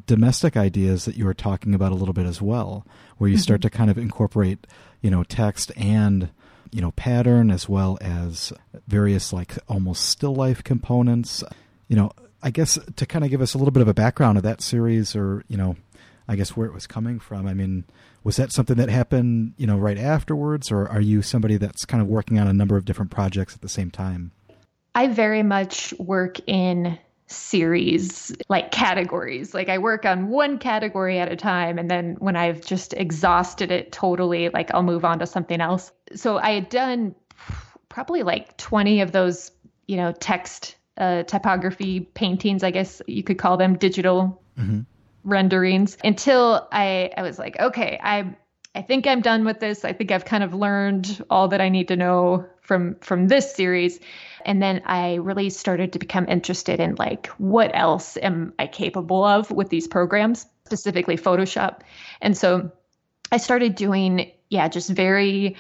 [0.06, 2.86] domestic ideas that you were talking about a little bit as well,
[3.17, 3.41] where you mm-hmm.
[3.41, 4.65] start to kind of incorporate,
[5.02, 6.30] you know, text and
[6.71, 8.53] you know pattern as well as
[8.88, 11.43] various like almost still life components.
[11.88, 14.38] You know i guess to kind of give us a little bit of a background
[14.38, 15.75] of that series or you know
[16.27, 17.84] i guess where it was coming from i mean
[18.23, 22.01] was that something that happened you know right afterwards or are you somebody that's kind
[22.01, 24.32] of working on a number of different projects at the same time?
[24.95, 26.97] I very much work in
[27.30, 29.54] series like categories.
[29.54, 33.72] Like I work on one category at a time and then when I've just exhausted
[33.72, 35.92] it totally, like I'll move on to something else.
[36.15, 37.15] So I had done
[37.88, 39.52] probably like 20 of those,
[39.88, 44.82] you know, text uh, typography paintings, I guess you could call them digital mm-hmm.
[45.24, 48.36] renderings until I I was like, okay, I
[48.75, 49.84] I think I'm done with this.
[49.84, 53.55] I think I've kind of learned all that I need to know from from this
[53.55, 53.99] series.
[54.45, 59.23] And then I really started to become interested in like, what else am I capable
[59.23, 61.79] of with these programs, specifically Photoshop?
[62.21, 62.71] And so
[63.32, 65.55] I started doing, yeah, just very,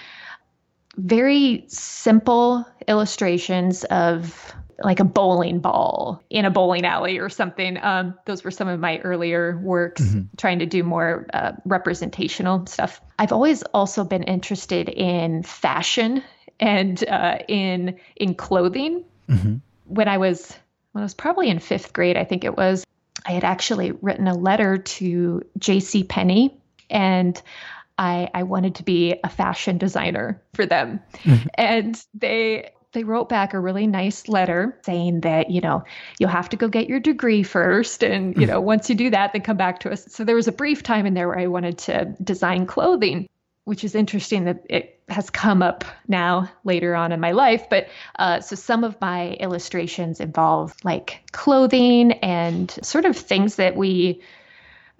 [0.95, 7.77] very simple illustrations of like a bowling ball in a bowling alley or something.
[7.81, 10.21] Um, those were some of my earlier works, mm-hmm.
[10.37, 13.01] trying to do more uh, representational stuff.
[13.17, 16.23] I've always also been interested in fashion
[16.59, 19.03] and uh, in in clothing.
[19.29, 19.55] Mm-hmm.
[19.85, 20.55] When I was
[20.91, 22.85] when I was probably in fifth grade, I think it was,
[23.25, 26.03] I had actually written a letter to J.C.
[26.03, 26.57] Penney,
[26.89, 27.41] and
[27.97, 31.47] I I wanted to be a fashion designer for them, mm-hmm.
[31.53, 35.83] and they they wrote back a really nice letter saying that you know
[36.19, 38.03] you'll have to go get your degree first.
[38.03, 40.05] And you know once you do that then come back to us.
[40.09, 43.27] So there was a brief time in there where i wanted to design clothing
[43.69, 47.69] which is interesting that it has come up now later on in my life.
[47.69, 53.75] But uh, so some of my illustrations involve like clothing and sort of things that
[53.75, 54.21] we,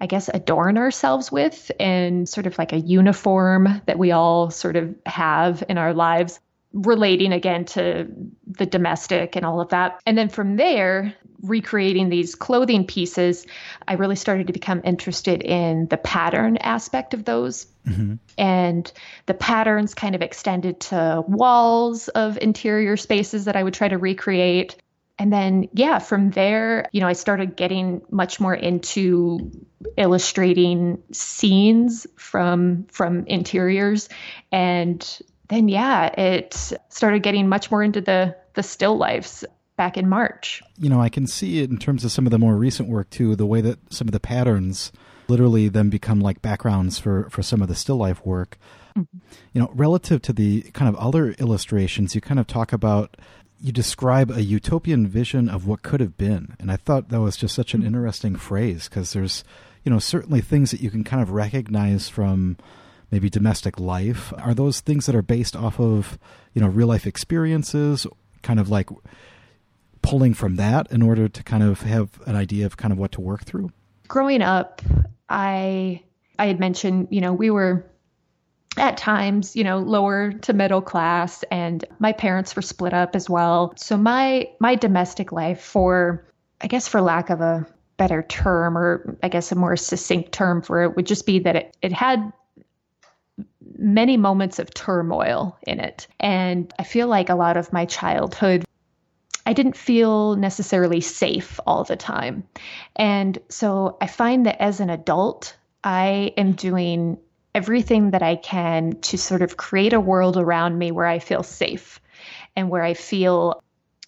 [0.00, 4.76] I guess, adorn ourselves with, and sort of like a uniform that we all sort
[4.76, 6.38] of have in our lives
[6.72, 8.06] relating again to
[8.46, 10.00] the domestic and all of that.
[10.06, 13.46] And then from there, recreating these clothing pieces,
[13.88, 17.66] I really started to become interested in the pattern aspect of those.
[17.86, 18.14] Mm-hmm.
[18.38, 18.92] And
[19.26, 23.98] the patterns kind of extended to walls of interior spaces that I would try to
[23.98, 24.76] recreate.
[25.18, 29.50] And then, yeah, from there, you know, I started getting much more into
[29.96, 34.08] illustrating scenes from from interiors
[34.52, 39.44] and then yeah it started getting much more into the the still lifes
[39.76, 40.62] back in March.
[40.76, 43.08] You know, I can see it in terms of some of the more recent work
[43.08, 44.92] too, the way that some of the patterns
[45.26, 48.58] literally then become like backgrounds for for some of the still life work.
[48.94, 49.18] Mm-hmm.
[49.54, 53.16] You know, relative to the kind of other illustrations, you kind of talk about
[53.58, 56.56] you describe a utopian vision of what could have been.
[56.58, 57.88] And I thought that was just such an mm-hmm.
[57.88, 59.44] interesting phrase because there's,
[59.82, 62.58] you know, certainly things that you can kind of recognize from
[63.10, 64.32] maybe domestic life.
[64.38, 66.18] Are those things that are based off of,
[66.54, 68.06] you know, real life experiences,
[68.42, 68.88] kind of like
[70.02, 73.12] pulling from that in order to kind of have an idea of kind of what
[73.12, 73.70] to work through?
[74.08, 74.82] Growing up,
[75.28, 76.02] I
[76.38, 77.86] I had mentioned, you know, we were
[78.76, 83.28] at times, you know, lower to middle class and my parents were split up as
[83.28, 83.74] well.
[83.76, 86.26] So my my domestic life for
[86.60, 87.66] I guess for lack of a
[87.96, 91.56] better term or I guess a more succinct term for it would just be that
[91.56, 92.32] it, it had
[93.80, 96.06] many moments of turmoil in it.
[96.20, 98.64] And I feel like a lot of my childhood
[99.46, 102.44] I didn't feel necessarily safe all the time.
[102.94, 107.18] And so I find that as an adult, I am doing
[107.54, 111.42] everything that I can to sort of create a world around me where I feel
[111.42, 112.00] safe
[112.54, 113.62] and where I feel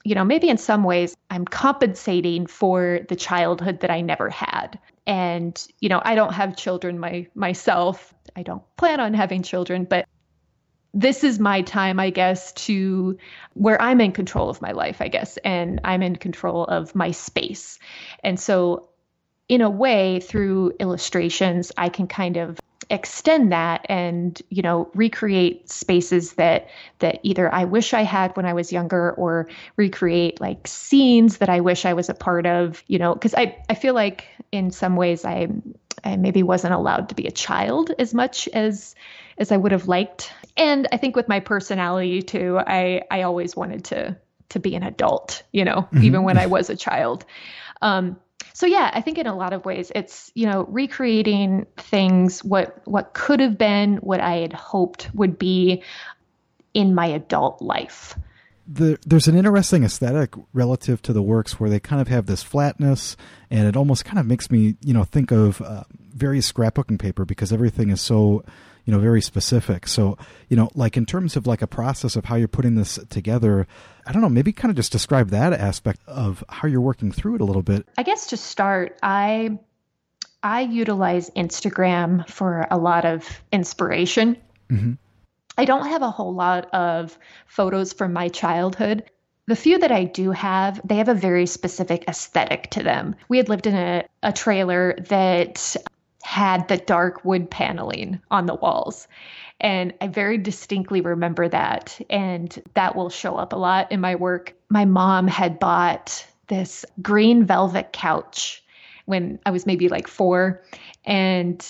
[0.05, 4.79] you know, maybe in some ways I'm compensating for the childhood that I never had.
[5.07, 8.15] And, you know, I don't have children my myself.
[8.37, 10.07] I don't plan on having children, but
[10.95, 13.17] this is my time, I guess, to
[13.55, 17.11] where I'm in control of my life, I guess, and I'm in control of my
[17.11, 17.79] space.
[18.23, 18.89] And so,
[19.49, 22.61] in a way, through illustrations, I can kind of
[22.93, 26.69] extend that and you know recreate spaces that
[26.99, 31.49] that either I wish I had when I was younger or recreate like scenes that
[31.49, 34.71] I wish I was a part of you know because I I feel like in
[34.71, 35.49] some ways I
[36.05, 38.95] I maybe wasn't allowed to be a child as much as
[39.39, 43.57] as I would have liked and I think with my personality too I I always
[43.57, 44.19] wanted to
[44.51, 46.03] to be an adult you know mm-hmm.
[46.03, 47.25] even when I was a child
[47.81, 48.19] um
[48.53, 52.81] so yeah, I think in a lot of ways it's, you know, recreating things what
[52.87, 55.83] what could have been, what I had hoped would be
[56.75, 58.17] in my adult life.
[58.67, 62.43] The, there's an interesting aesthetic relative to the works where they kind of have this
[62.43, 63.17] flatness,
[63.51, 65.83] and it almost kind of makes me, you know, think of uh,
[66.15, 68.45] various scrapbooking paper because everything is so
[68.85, 70.17] you know very specific so
[70.49, 73.67] you know like in terms of like a process of how you're putting this together
[74.07, 77.35] i don't know maybe kind of just describe that aspect of how you're working through
[77.35, 79.57] it a little bit i guess to start i
[80.43, 84.37] i utilize instagram for a lot of inspiration
[84.71, 84.93] mm-hmm.
[85.59, 89.05] i don't have a whole lot of photos from my childhood
[89.49, 93.17] the few that I do have, they have a very specific aesthetic to them.
[93.29, 95.77] We had lived in a, a trailer that
[96.23, 99.09] had the dark wood paneling on the walls.
[99.61, 102.01] And I very distinctly remember that.
[102.11, 104.55] And that will show up a lot in my work.
[104.69, 108.63] My mom had bought this green velvet couch
[109.05, 110.63] when I was maybe like four.
[111.05, 111.65] And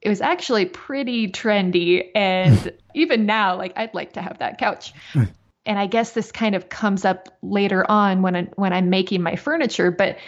[0.00, 2.10] it was actually pretty trendy.
[2.14, 4.94] And even now, like, I'd like to have that couch.
[5.66, 9.22] and I guess this kind of comes up later on when I, when I'm making
[9.22, 9.90] my furniture.
[9.90, 10.18] But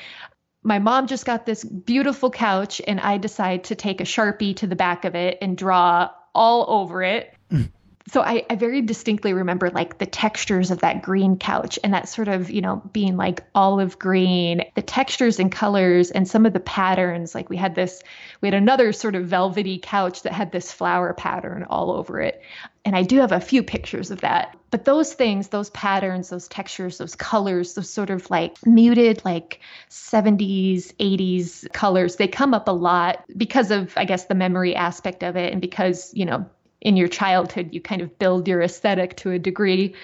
[0.63, 4.67] my mom just got this beautiful couch and I decide to take a Sharpie to
[4.67, 7.35] the back of it and draw all over it.
[7.51, 7.71] Mm
[8.11, 12.09] so I, I very distinctly remember like the textures of that green couch and that
[12.09, 16.53] sort of, you know, being like olive green, the textures and colors and some of
[16.53, 17.35] the patterns.
[17.35, 18.03] Like we had this,
[18.41, 22.43] we had another sort of velvety couch that had this flower pattern all over it.
[22.85, 24.57] And I do have a few pictures of that.
[24.71, 29.61] But those things, those patterns, those textures, those colors, those sort of like muted, like
[29.91, 35.23] 70s, 80s colors, they come up a lot because of, I guess, the memory aspect
[35.23, 36.47] of it and because, you know,
[36.81, 39.95] in your childhood, you kind of build your aesthetic to a degree.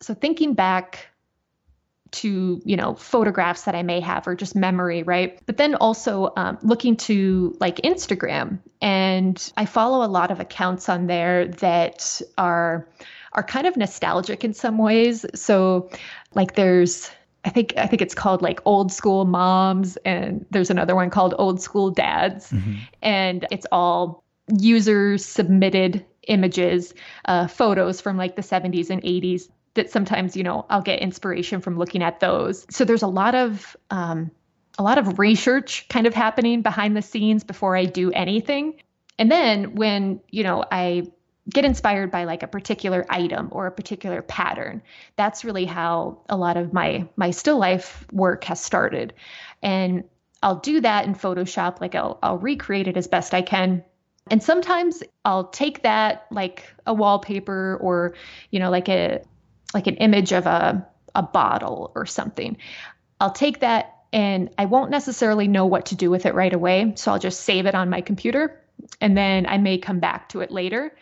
[0.00, 1.08] So thinking back
[2.16, 5.38] to you know photographs that I may have or just memory, right?
[5.46, 10.88] But then also um, looking to like Instagram, and I follow a lot of accounts
[10.88, 12.88] on there that are
[13.32, 15.26] are kind of nostalgic in some ways.
[15.34, 15.90] So
[16.34, 17.10] like there's
[17.44, 21.34] I think I think it's called like old school moms and there's another one called
[21.38, 22.74] old school dads mm-hmm.
[23.02, 24.24] and it's all
[24.58, 26.92] user submitted images,
[27.26, 31.60] uh, photos from like the 70s and 80s that sometimes, you know, I'll get inspiration
[31.60, 32.66] from looking at those.
[32.70, 34.30] So there's a lot of, um,
[34.78, 38.74] a lot of research kind of happening behind the scenes before I do anything.
[39.18, 41.04] And then when, you know, I
[41.48, 44.82] get inspired by like a particular item or a particular pattern,
[45.14, 49.14] that's really how a lot of my my still life work has started.
[49.62, 50.04] And
[50.42, 53.82] I'll do that in Photoshop, like I'll I'll recreate it as best I can
[54.30, 58.14] and sometimes I'll take that like a wallpaper or,
[58.50, 59.22] you know, like a
[59.76, 62.56] like an image of a a bottle or something.
[63.20, 66.92] I'll take that and I won't necessarily know what to do with it right away.
[66.96, 68.60] So I'll just save it on my computer
[69.00, 70.94] and then I may come back to it later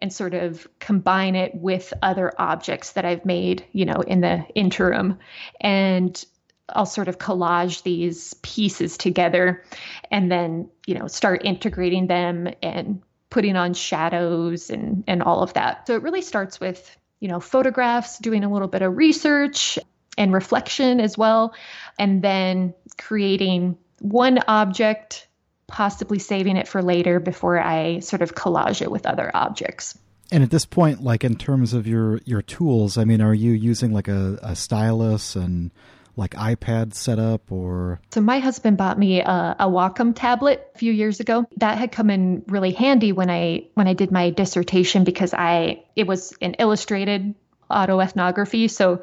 [0.00, 4.44] and sort of combine it with other objects that I've made, you know, in the
[4.54, 5.18] interim.
[5.60, 6.22] And
[6.68, 9.64] I'll sort of collage these pieces together
[10.10, 15.54] and then, you know, start integrating them and putting on shadows and and all of
[15.54, 15.86] that.
[15.86, 19.78] So it really starts with, you know, photographs, doing a little bit of research
[20.18, 21.54] and reflection as well,
[21.96, 25.28] and then creating one object,
[25.68, 29.96] possibly saving it for later before I sort of collage it with other objects.
[30.32, 33.52] And at this point, like in terms of your your tools, I mean, are you
[33.52, 35.70] using like a, a stylus and
[36.16, 38.00] like iPad setup or?
[38.12, 41.46] So my husband bought me a, a Wacom tablet a few years ago.
[41.56, 45.84] That had come in really handy when I when I did my dissertation because I
[45.96, 47.34] it was an illustrated
[47.70, 48.70] autoethnography.
[48.70, 49.02] So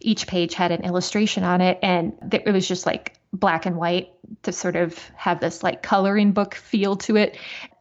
[0.00, 4.10] each page had an illustration on it and it was just like black and white
[4.42, 7.38] to sort of have this like coloring book feel to it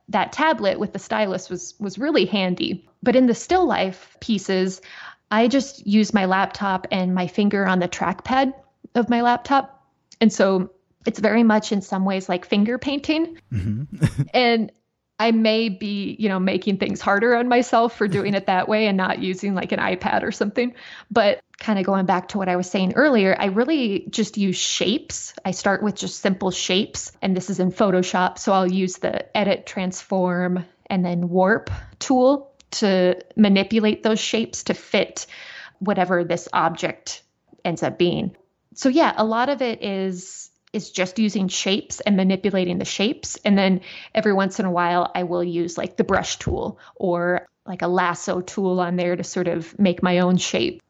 [0.09, 4.81] that tablet with the stylus was was really handy but in the still life pieces
[5.31, 8.53] I just use my laptop and my finger on the trackpad
[8.95, 9.85] of my laptop.
[10.19, 10.71] And so
[11.05, 13.37] it's very much in some ways like finger painting.
[13.51, 14.23] Mm-hmm.
[14.33, 14.71] and
[15.21, 18.87] I may be, you know, making things harder on myself for doing it that way
[18.87, 20.73] and not using like an iPad or something.
[21.11, 24.57] But kind of going back to what I was saying earlier, I really just use
[24.57, 25.35] shapes.
[25.45, 28.39] I start with just simple shapes, and this is in Photoshop.
[28.39, 31.69] So I'll use the edit, transform, and then warp
[31.99, 35.27] tool to manipulate those shapes to fit
[35.77, 37.21] whatever this object
[37.63, 38.35] ends up being.
[38.73, 43.37] So yeah, a lot of it is is just using shapes and manipulating the shapes.
[43.43, 43.81] And then
[44.15, 47.87] every once in a while, I will use like the brush tool or like a
[47.87, 50.81] lasso tool on there to sort of make my own shape.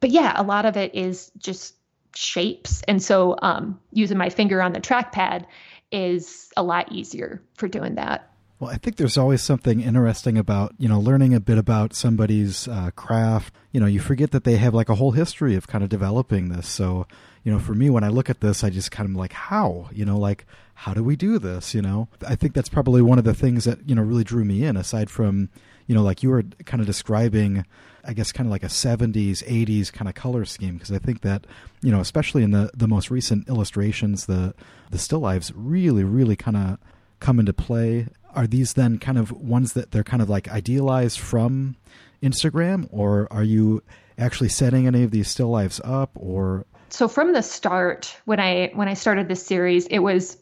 [0.00, 1.74] But yeah, a lot of it is just
[2.14, 2.82] shapes.
[2.88, 5.44] And so um, using my finger on the trackpad
[5.92, 8.30] is a lot easier for doing that.
[8.58, 12.66] Well, I think there's always something interesting about, you know, learning a bit about somebody's
[12.66, 13.52] uh, craft.
[13.70, 16.48] You know, you forget that they have like a whole history of kind of developing
[16.48, 16.66] this.
[16.66, 17.06] So,
[17.44, 19.90] you know, for me, when I look at this, I just kind of like, how,
[19.92, 21.74] you know, like, how do we do this?
[21.74, 24.44] You know, I think that's probably one of the things that, you know, really drew
[24.44, 25.50] me in aside from,
[25.86, 27.66] you know, like you were kind of describing,
[28.04, 30.74] I guess, kind of like a 70s, 80s kind of color scheme.
[30.74, 31.46] Because I think that,
[31.82, 34.54] you know, especially in the, the most recent illustrations, the,
[34.90, 36.78] the still lives really, really kind of
[37.20, 38.08] come into play.
[38.36, 41.76] Are these then kind of ones that they're kind of like idealized from
[42.22, 43.82] Instagram, or are you
[44.18, 46.66] actually setting any of these still lives up, or?
[46.88, 50.38] So from the start when i when i started this series it was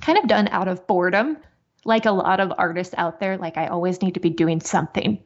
[0.00, 1.36] kind of done out of boredom
[1.84, 5.18] like a lot of artists out there like i always need to be doing something.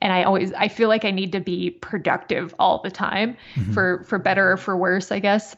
[0.00, 3.72] And i always i feel like i need to be productive all the time mm-hmm.
[3.72, 5.56] for for better or for worse i guess.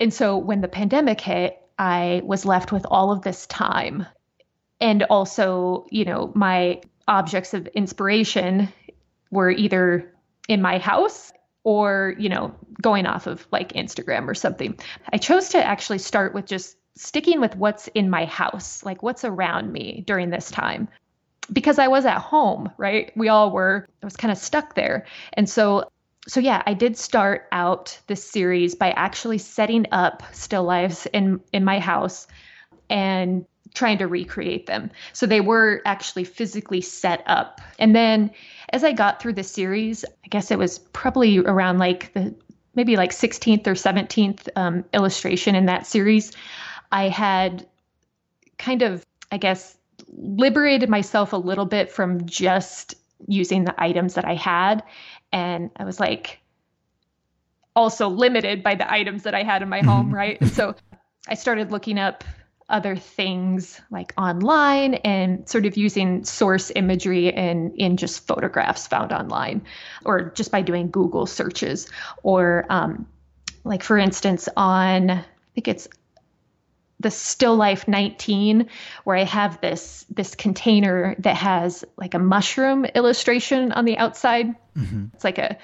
[0.00, 4.06] And so when the pandemic hit i was left with all of this time
[4.82, 8.68] and also you know my objects of inspiration
[9.30, 10.12] were either
[10.48, 11.32] in my house
[11.64, 14.78] or, you know, going off of like Instagram or something.
[15.12, 19.24] I chose to actually start with just sticking with what's in my house, like what's
[19.24, 20.88] around me during this time.
[21.52, 23.12] Because I was at home, right?
[23.16, 23.86] We all were.
[24.02, 25.06] I was kind of stuck there.
[25.34, 25.88] And so
[26.28, 31.40] so yeah, I did start out this series by actually setting up still lives in
[31.52, 32.28] in my house
[32.88, 34.90] and trying to recreate them.
[35.12, 37.60] So they were actually physically set up.
[37.78, 38.30] And then
[38.70, 42.34] as I got through the series, I guess it was probably around like the
[42.74, 46.32] maybe like 16th or 17th um, illustration in that series,
[46.90, 47.66] I had
[48.58, 49.76] kind of, I guess,
[50.08, 52.94] liberated myself a little bit from just
[53.26, 54.82] using the items that I had.
[55.32, 56.40] And I was like,
[57.74, 60.42] also limited by the items that I had in my home, right?
[60.48, 60.74] so
[61.28, 62.24] I started looking up
[62.72, 69.12] other things like online and sort of using source imagery and in just photographs found
[69.12, 69.62] online
[70.04, 71.88] or just by doing Google searches
[72.22, 73.06] or um,
[73.62, 75.86] like for instance on I think it's
[76.98, 78.68] the still life 19
[79.04, 84.54] where i have this this container that has like a mushroom illustration on the outside
[84.76, 85.06] mm-hmm.
[85.12, 85.58] it's like a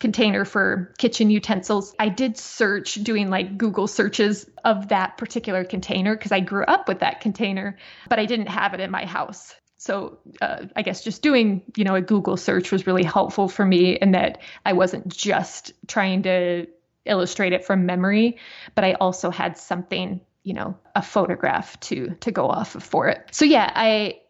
[0.00, 1.94] container for kitchen utensils.
[1.98, 6.88] I did search doing like Google searches of that particular container because I grew up
[6.88, 7.76] with that container,
[8.08, 9.54] but I didn't have it in my house.
[9.76, 13.64] So uh, I guess just doing, you know, a Google search was really helpful for
[13.64, 16.66] me in that I wasn't just trying to
[17.04, 18.38] illustrate it from memory,
[18.74, 23.08] but I also had something, you know, a photograph to to go off of for
[23.08, 23.28] it.
[23.30, 24.20] So yeah, I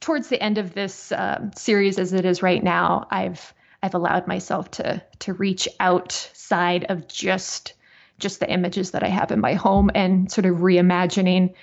[0.00, 4.26] towards the end of this um, series as it is right now, I've I've allowed
[4.26, 7.74] myself to to reach outside of just
[8.18, 11.54] just the images that I have in my home and sort of reimagining,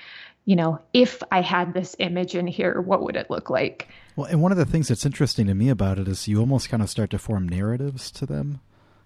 [0.45, 3.87] you know, if I had this image in here, what would it look like?
[4.15, 6.69] Well, and one of the things that's interesting to me about it is you almost
[6.69, 8.59] kind of start to form narratives to them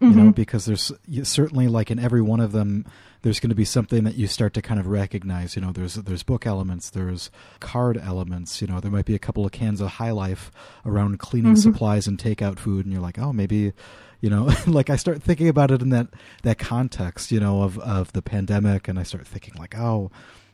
[0.04, 0.26] you mm-hmm.
[0.26, 0.92] know, because there's
[1.24, 2.86] certainly like in every one of them,
[3.22, 5.56] there's going to be something that you start to kind of recognize.
[5.56, 8.62] You know, there's there's book elements, there's card elements.
[8.62, 10.52] You know, there might be a couple of cans of High Life
[10.86, 11.72] around cleaning mm-hmm.
[11.72, 13.72] supplies and takeout food, and you're like, oh, maybe,
[14.20, 16.08] you know, like I start thinking about it in that
[16.44, 20.12] that context, you know, of of the pandemic, and I start thinking like, oh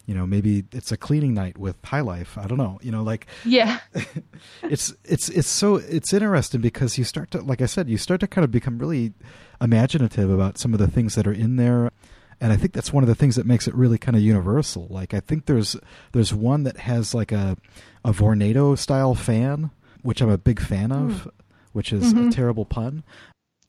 [0.10, 2.36] you know maybe it's a cleaning night with high life.
[2.36, 3.82] I don't know you know like yeah.
[4.64, 8.20] it's it's it's so it's interesting because you start to like i said you start
[8.22, 9.14] to kind of become really
[9.62, 11.92] imaginative about some of the things that are in there.
[12.42, 14.88] And i think that's one of the things that makes it really kind of universal.
[14.90, 15.76] Like i think there's
[16.14, 17.56] there's one that has like a
[18.04, 19.70] a vornado style fan
[20.02, 21.32] which i'm a big fan of mm.
[21.74, 22.30] which is mm-hmm.
[22.30, 23.04] a terrible pun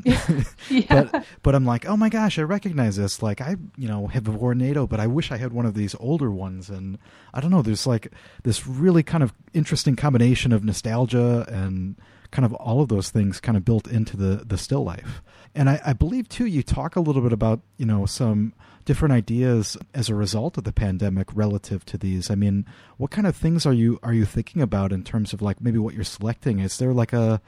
[0.71, 1.05] yeah.
[1.13, 3.23] but but I'm like, oh my gosh, I recognize this.
[3.23, 5.95] Like I, you know, have a Vornado, but I wish I had one of these
[5.99, 6.71] older ones.
[6.71, 6.99] And
[7.35, 11.97] I don't know, there's like this really kind of interesting combination of nostalgia and
[12.31, 15.23] kind of all of those things kind of built into the the still life.
[15.55, 18.53] And I, I believe too, you talk a little bit about you know some
[18.85, 22.31] different ideas as a result of the pandemic relative to these.
[22.31, 25.43] I mean, what kind of things are you are you thinking about in terms of
[25.43, 26.61] like maybe what you're selecting?
[26.61, 27.41] Is there like a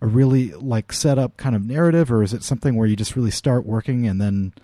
[0.00, 3.16] a really like set up kind of narrative, or is it something where you just
[3.16, 4.54] really start working and then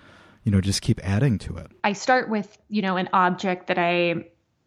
[0.45, 1.71] you know just keep adding to it?
[1.85, 4.27] I start with you know an object that I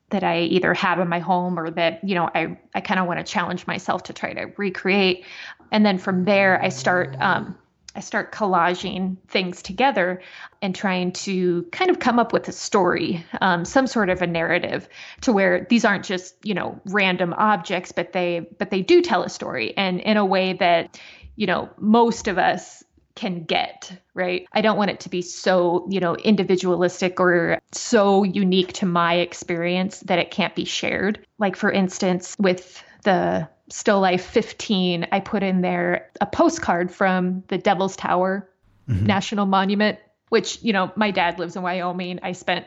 [0.09, 3.07] that I either have in my home or that, you know, I, I kind of
[3.07, 5.25] want to challenge myself to try to recreate.
[5.71, 7.55] And then from there, I start, um,
[7.95, 10.21] I start collaging things together
[10.61, 14.27] and trying to kind of come up with a story, um, some sort of a
[14.27, 14.87] narrative
[15.21, 19.23] to where these aren't just, you know, random objects, but they, but they do tell
[19.23, 20.99] a story and in a way that,
[21.35, 22.83] you know, most of us
[23.15, 24.47] can get, right?
[24.53, 29.15] I don't want it to be so, you know, individualistic or so unique to my
[29.15, 31.25] experience that it can't be shared.
[31.37, 37.43] Like, for instance, with the Still Life 15, I put in there a postcard from
[37.47, 38.49] the Devil's Tower
[38.89, 39.05] mm-hmm.
[39.05, 39.99] National Monument,
[40.29, 42.19] which, you know, my dad lives in Wyoming.
[42.23, 42.65] I spent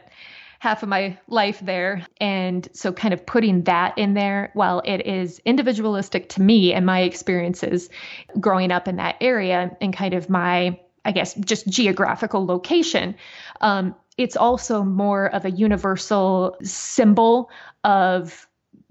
[0.63, 2.07] half of my life there.
[2.21, 6.87] And so, kind of putting that in there, while it is individualistic to me and
[6.87, 7.91] my experiences
[8.39, 13.17] growing up in that area and kind of my, I guess, just geographical location,
[13.61, 17.51] um, it's also more of a universal symbol
[17.83, 18.47] of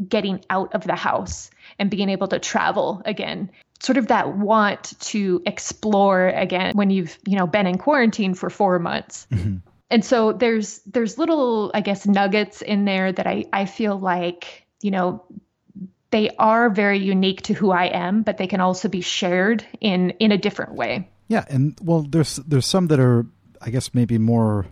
[0.10, 1.52] getting out of the house
[1.82, 3.50] and being able to travel again.
[3.82, 8.50] Sort of that want to explore again when you've you know been in quarantine for
[8.50, 9.28] four months.
[9.32, 9.58] Mm-hmm.
[9.90, 14.66] And so there's there's little i guess nuggets in there that i i feel like
[14.82, 15.26] you know
[16.12, 20.12] they are very unique to who i am but they can also be shared in
[20.12, 21.10] in a different way.
[21.28, 23.26] Yeah and well there's there's some that are
[23.60, 24.68] i guess maybe more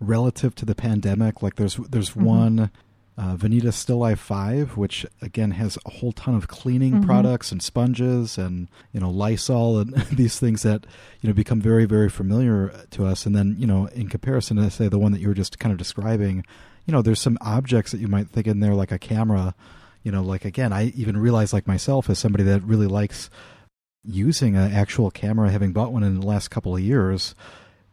[0.00, 1.42] relative to the pandemic.
[1.42, 2.24] Like there's there's mm-hmm.
[2.24, 2.70] one
[3.18, 7.04] uh, Vanitas Still Life 5, which again has a whole ton of cleaning mm-hmm.
[7.04, 10.86] products and sponges and, you know, Lysol and these things that,
[11.20, 13.26] you know, become very, very familiar to us.
[13.26, 15.72] And then, you know, in comparison to, say, the one that you were just kind
[15.72, 16.44] of describing,
[16.86, 19.54] you know, there's some objects that you might think in there, like a camera.
[20.04, 23.30] You know, like again, I even realize, like myself, as somebody that really likes
[24.04, 27.34] using an actual camera, having bought one in the last couple of years,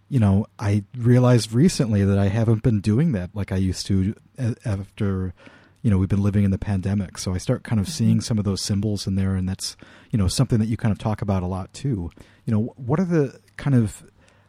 [0.08, 4.16] you know, I realized recently that I haven't been doing that like I used to
[4.64, 5.34] after,
[5.82, 7.18] you know, we've been living in the pandemic.
[7.18, 7.93] So I start kind of mm-hmm.
[7.93, 9.76] seeing some of those symbols in there, and that's,
[10.12, 12.12] you know, something that you kind of talk about a lot too.
[12.45, 14.03] You know, what are the kind of,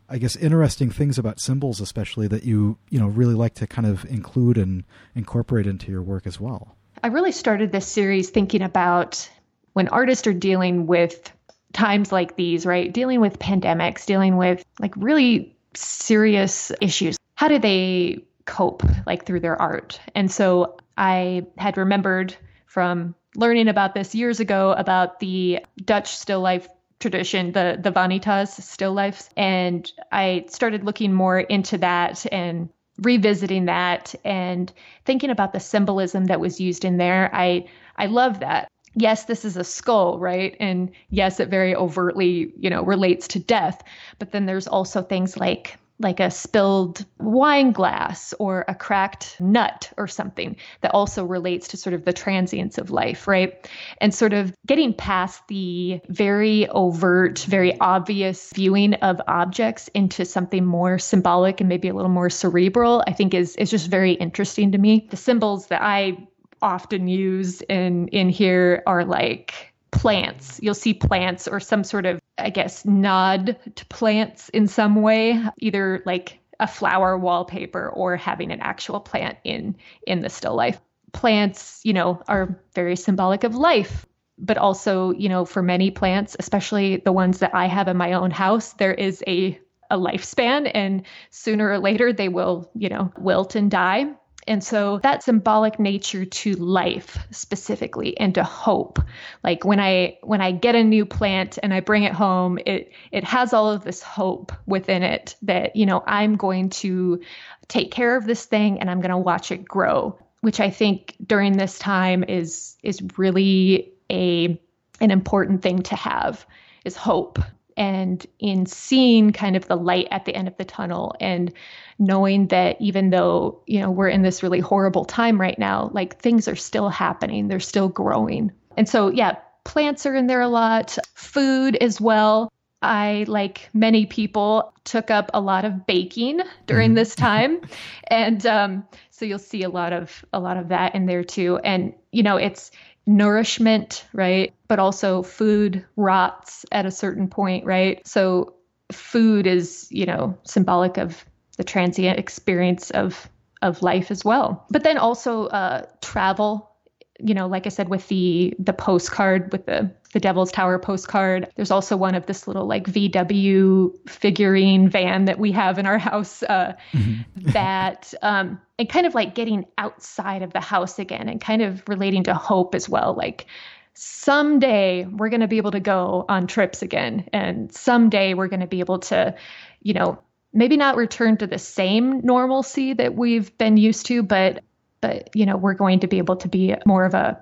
[0.09, 3.87] I guess, interesting things about symbols, especially that you, you know, really like to kind
[3.87, 4.85] of include and
[5.15, 6.77] incorporate into your work as well?
[7.03, 9.29] I really started this series thinking about
[9.73, 11.33] when artists are dealing with
[11.73, 12.93] times like these, right?
[12.93, 17.17] Dealing with pandemics, dealing with like really serious issues.
[17.35, 20.01] How do they cope like through their art?
[20.15, 22.35] And so I had remembered
[22.67, 28.49] from learning about this years ago about the Dutch still life tradition, the the vanitas
[28.63, 34.73] still lifes, and I started looking more into that and revisiting that and
[35.05, 37.31] thinking about the symbolism that was used in there.
[37.35, 40.57] I I love that yes, this is a skull, right?
[40.59, 43.83] And yes, it very overtly, you know, relates to death.
[44.19, 49.91] But then there's also things like like a spilled wine glass or a cracked nut
[49.97, 53.67] or something that also relates to sort of the transience of life, right?
[54.03, 60.67] And sort of getting past the very overt, very obvious viewing of objects into something
[60.67, 64.73] more symbolic and maybe a little more cerebral, I think is is just very interesting
[64.73, 65.07] to me.
[65.11, 66.29] The symbols that I
[66.63, 70.61] often use in in here are like plants.
[70.63, 75.43] You'll see plants or some sort of I guess nod to plants in some way,
[75.59, 79.77] either like a flower wallpaper or having an actual plant in
[80.07, 80.81] in the still life.
[81.13, 84.05] Plants, you know, are very symbolic of life,
[84.39, 88.13] but also, you know, for many plants, especially the ones that I have in my
[88.13, 93.13] own house, there is a a lifespan and sooner or later they will, you know,
[93.19, 94.13] wilt and die.
[94.49, 99.01] And so that symbolic nature to life specifically and to hope.
[99.43, 102.93] Like when I when I get a new plant and I bring it home, it
[103.11, 107.21] it has all of this hope within it that, you know, I'm going to
[107.69, 111.17] take care of this thing and I'm going to watch it grow, which I think
[111.25, 114.61] during this time is is really a
[115.01, 116.47] an important thing to have
[116.85, 117.41] is hope
[117.77, 121.53] and in seeing kind of the light at the end of the tunnel and
[121.99, 126.19] knowing that even though you know we're in this really horrible time right now like
[126.21, 130.49] things are still happening they're still growing and so yeah plants are in there a
[130.49, 132.51] lot food as well
[132.83, 136.97] I, like many people, took up a lot of baking during mm-hmm.
[136.97, 137.61] this time,
[138.09, 141.59] and um, so you'll see a lot of a lot of that in there too.
[141.65, 142.71] And you know, it's
[143.07, 144.53] nourishment, right?
[144.69, 148.07] But also food rots at a certain point, right?
[148.07, 148.55] So
[148.93, 151.25] food is, you know, symbolic of
[151.57, 153.29] the transient experience of
[153.63, 154.67] of life as well.
[154.71, 156.71] But then also uh, travel
[157.19, 161.47] you know, like I said, with the the postcard with the the Devil's Tower postcard.
[161.57, 165.99] There's also one of this little like VW figurine van that we have in our
[165.99, 166.43] house.
[166.43, 167.21] Uh, mm-hmm.
[167.53, 171.87] that um, and kind of like getting outside of the house again, and kind of
[171.87, 173.13] relating to hope as well.
[173.13, 173.45] Like
[173.93, 178.61] someday we're going to be able to go on trips again, and someday we're going
[178.61, 179.35] to be able to,
[179.83, 180.19] you know,
[180.55, 184.65] maybe not return to the same normalcy that we've been used to, but
[185.03, 187.39] but you know we're going to be able to be more of a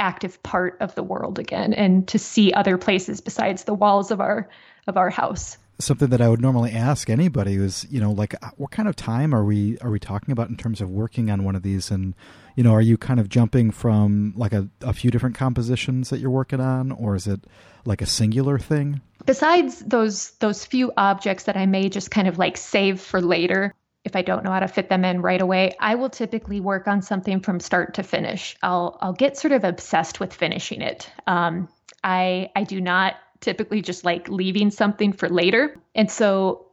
[0.00, 4.20] active part of the world again and to see other places besides the walls of
[4.20, 4.48] our
[4.86, 8.70] of our house something that I would normally ask anybody is, you know, like what
[8.70, 11.56] kind of time are we are we talking about in terms of working on one
[11.56, 12.14] of these and
[12.56, 16.18] you know, are you kind of jumping from like a, a few different compositions that
[16.18, 17.40] you're working on or is it
[17.84, 19.00] like a singular thing?
[19.24, 23.74] Besides those those few objects that I may just kind of like save for later,
[24.04, 26.88] if I don't know how to fit them in right away, I will typically work
[26.88, 28.56] on something from start to finish.
[28.62, 31.10] I'll I'll get sort of obsessed with finishing it.
[31.26, 31.68] Um,
[32.02, 36.66] I I do not typically just like leaving something for later, and so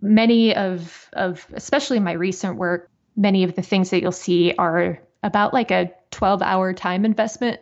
[0.00, 5.00] many of of especially my recent work, many of the things that you'll see are
[5.22, 7.60] about like a 12 hour time investment.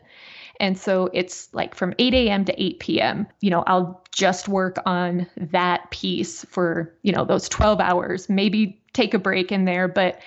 [0.61, 2.45] And so it's like from 8 a.m.
[2.45, 3.27] to 8 p.m.
[3.41, 8.83] You know, I'll just work on that piece for, you know, those 12 hours, maybe
[8.93, 10.21] take a break in there, but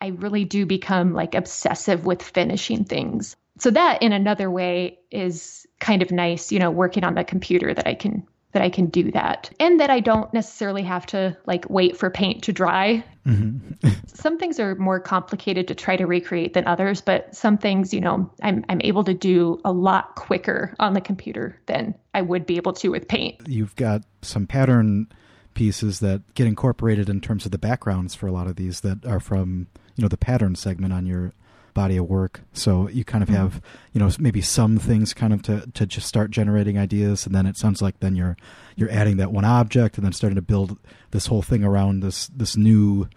[0.00, 3.36] I really do become like obsessive with finishing things.
[3.58, 7.72] So that in another way is kind of nice, you know, working on the computer
[7.72, 11.36] that I can that I can do that and that I don't necessarily have to
[11.46, 13.04] like wait for paint to dry.
[13.26, 13.88] Mm-hmm.
[14.06, 18.00] some things are more complicated to try to recreate than others, but some things, you
[18.00, 22.46] know, I'm I'm able to do a lot quicker on the computer than I would
[22.46, 23.36] be able to with paint.
[23.46, 25.08] You've got some pattern
[25.54, 29.04] pieces that get incorporated in terms of the backgrounds for a lot of these that
[29.04, 29.66] are from
[29.96, 31.32] you know the pattern segment on your
[31.74, 33.42] body of work so you kind of mm-hmm.
[33.42, 33.62] have
[33.92, 37.46] you know maybe some things kind of to, to just start generating ideas and then
[37.46, 38.36] it sounds like then you're
[38.76, 40.78] you're adding that one object and then starting to build
[41.10, 43.08] this whole thing around this this new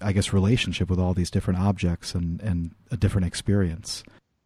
[0.00, 4.04] i guess relationship with all these different objects and and a different experience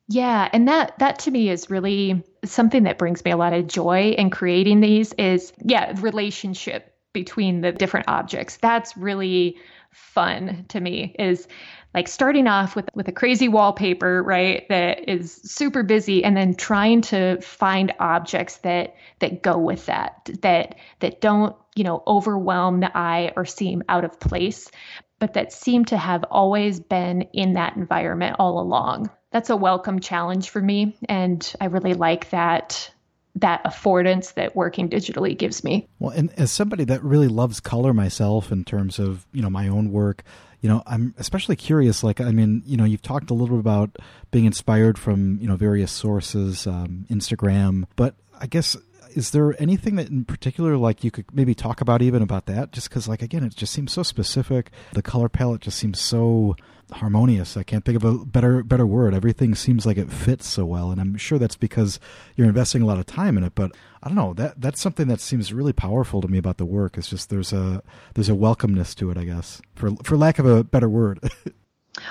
[0.09, 3.67] yeah, and that that to me is really something that brings me a lot of
[3.67, 8.57] joy in creating these is yeah, relationship between the different objects.
[8.59, 9.57] That's really
[9.91, 11.49] fun to me is
[11.95, 14.69] like starting off with with a crazy wallpaper, right?
[14.69, 20.29] That is super busy and then trying to find objects that that go with that
[20.43, 24.71] that that don't, you know, overwhelm the eye or seem out of place,
[25.19, 29.11] but that seem to have always been in that environment all along.
[29.33, 32.91] That's a welcome challenge for me and I really like that
[33.37, 35.87] that affordance that working digitally gives me.
[35.99, 39.69] Well, and as somebody that really loves color myself in terms of, you know, my
[39.69, 40.23] own work,
[40.67, 42.03] you know, I'm especially curious.
[42.03, 43.99] Like, I mean, you know, you've talked a little bit about
[44.33, 48.77] being inspired from, you know, various sources, um, Instagram, but I guess
[49.15, 52.73] is there anything that in particular like you could maybe talk about even about that
[52.73, 56.55] just because like again it just seems so specific the color palette just seems so
[56.93, 57.57] harmonious.
[57.57, 59.15] I can't think of a better better word.
[59.15, 61.99] Everything seems like it fits so well, and I'm sure that's because
[62.37, 63.55] you're investing a lot of time in it.
[63.55, 63.73] But
[64.03, 66.97] I don't know that that's something that seems really powerful to me about the work.
[66.97, 67.83] It's just there's a
[68.15, 71.21] there's a welcomeness to it, I guess, for for lack of a better word.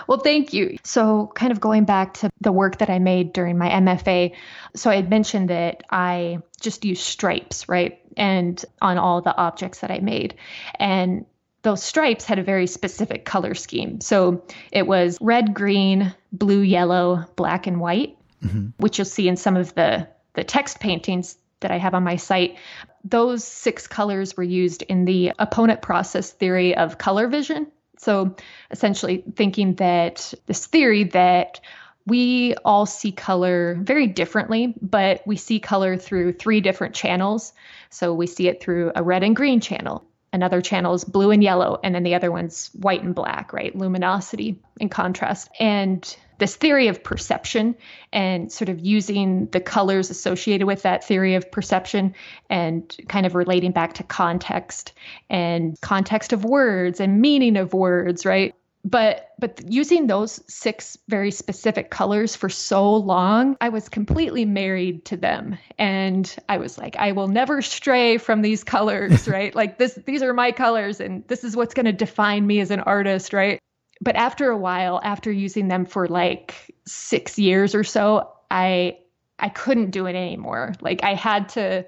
[0.07, 0.77] Well, thank you.
[0.83, 4.33] So, kind of going back to the work that I made during my MFA,
[4.75, 7.99] so I had mentioned that I just use stripes, right?
[8.17, 10.35] And on all the objects that I made.
[10.79, 11.25] And
[11.65, 13.99] those stripes had a very specific color scheme.
[13.99, 18.67] So it was red, green, blue, yellow, black, and white, mm-hmm.
[18.77, 22.17] which you'll see in some of the, the text paintings that I have on my
[22.17, 22.57] site.
[23.03, 27.65] Those six colors were used in the opponent process theory of color vision.
[27.97, 28.35] So
[28.69, 31.61] essentially, thinking that this theory that
[32.05, 37.53] we all see color very differently, but we see color through three different channels.
[37.89, 40.05] So we see it through a red and green channel,
[40.35, 43.75] another channel is blue and yellow, and then the other one's white and black, right?
[43.75, 45.49] Luminosity and contrast.
[45.59, 47.75] And this theory of perception
[48.11, 52.13] and sort of using the colors associated with that theory of perception
[52.49, 54.91] and kind of relating back to context
[55.29, 58.53] and context of words and meaning of words, right?
[58.85, 65.03] But but using those six very specific colors for so long i was completely married
[65.03, 69.77] to them and i was like i will never stray from these colors right like
[69.77, 72.79] this these are my colors and this is what's going to define me as an
[72.79, 73.59] artist right
[74.01, 78.97] but after a while after using them for like 6 years or so i
[79.39, 80.73] I couldn't do it anymore.
[80.81, 81.85] Like I had to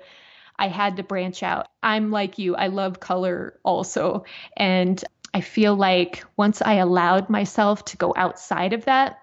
[0.60, 1.68] I had to branch out.
[1.84, 2.56] I'm like you.
[2.56, 4.26] I love color also.
[4.56, 9.19] And I feel like once I allowed myself to go outside of that,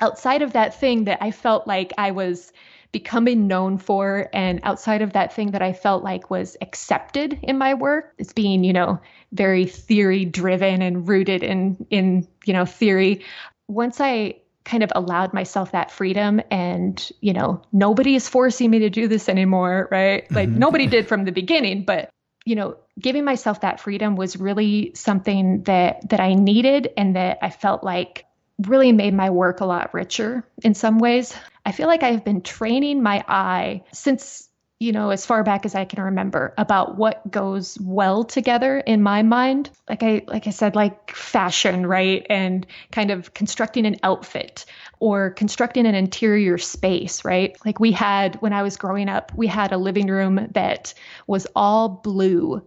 [0.00, 2.52] outside of that thing that I felt like I was
[2.92, 7.58] becoming known for and outside of that thing that I felt like was accepted in
[7.58, 9.00] my work as being, you know,
[9.32, 13.24] very theory driven and rooted in in, you know, theory.
[13.68, 18.80] Once I kind of allowed myself that freedom and, you know, nobody is forcing me
[18.80, 20.30] to do this anymore, right?
[20.32, 20.58] Like mm-hmm.
[20.58, 22.10] nobody did from the beginning, but
[22.44, 27.38] you know, giving myself that freedom was really something that that I needed and that
[27.42, 28.26] I felt like
[28.64, 31.34] really made my work a lot richer in some ways.
[31.64, 35.74] I feel like I've been training my eye since, you know, as far back as
[35.74, 39.68] I can remember about what goes well together in my mind.
[39.90, 42.24] Like I like I said like fashion, right?
[42.30, 44.64] And kind of constructing an outfit
[45.00, 47.54] or constructing an interior space, right?
[47.62, 50.94] Like we had when I was growing up, we had a living room that
[51.26, 52.62] was all blue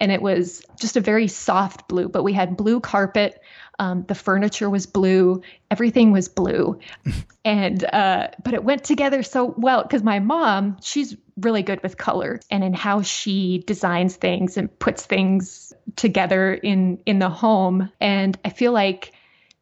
[0.00, 3.40] and it was just a very soft blue, but we had blue carpet
[3.80, 5.40] um, the furniture was blue,
[5.70, 6.78] everything was blue,
[7.46, 11.96] and uh, but it went together so well because my mom, she's really good with
[11.96, 17.90] color and in how she designs things and puts things together in in the home,
[18.00, 19.12] and I feel like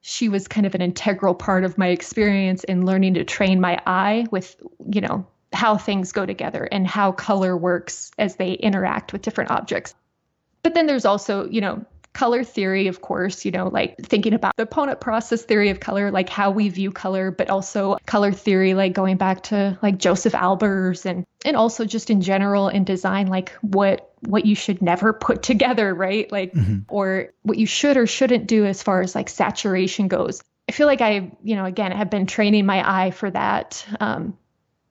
[0.00, 3.80] she was kind of an integral part of my experience in learning to train my
[3.86, 4.56] eye with
[4.90, 9.52] you know how things go together and how color works as they interact with different
[9.52, 9.94] objects.
[10.62, 11.84] But then there's also, you know,
[12.18, 16.10] color theory, of course, you know, like thinking about the opponent process theory of color,
[16.10, 20.32] like how we view color, but also color theory, like going back to like Josef
[20.32, 25.12] Albers and and also just in general in design, like what what you should never
[25.28, 26.30] put together, right?
[26.32, 26.78] Like mm-hmm.
[26.88, 30.42] or what you should or shouldn't do as far as like saturation goes.
[30.68, 33.86] I feel like I, you know, again, have been training my eye for that.
[34.00, 34.36] Um,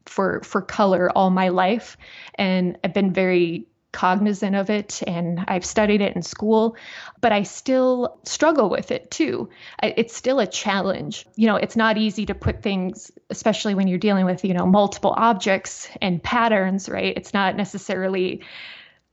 [0.05, 1.97] for for color all my life
[2.36, 6.75] and I've been very cognizant of it and I've studied it in school,
[7.21, 9.49] but I still struggle with it too.
[9.81, 11.25] It's still a challenge.
[11.35, 14.65] You know, it's not easy to put things, especially when you're dealing with, you know,
[14.65, 17.13] multiple objects and patterns, right?
[17.15, 18.43] It's not necessarily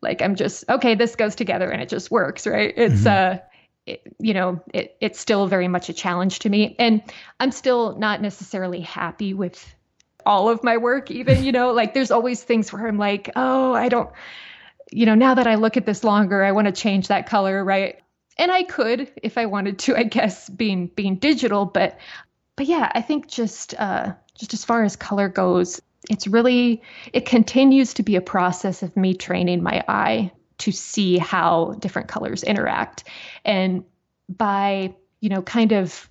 [0.02, 2.74] like I'm just, okay, this goes together and it just works, right?
[2.76, 3.36] It's, mm-hmm.
[3.36, 3.38] uh,
[3.86, 6.76] it, you know, it, it's still very much a challenge to me.
[6.78, 7.02] And
[7.40, 9.74] I'm still not necessarily happy with
[10.26, 13.72] all of my work, even, you know, like there's always things where I'm like, oh,
[13.72, 14.10] I don't,
[14.94, 17.64] you know, now that I look at this longer, I want to change that color,
[17.64, 18.00] right?
[18.38, 21.98] And I could if I wanted to, I guess, being being digital, but
[22.56, 26.80] but yeah, I think just uh just as far as color goes, it's really
[27.12, 32.06] it continues to be a process of me training my eye to see how different
[32.06, 33.04] colors interact.
[33.44, 33.84] And
[34.28, 36.08] by, you know, kind of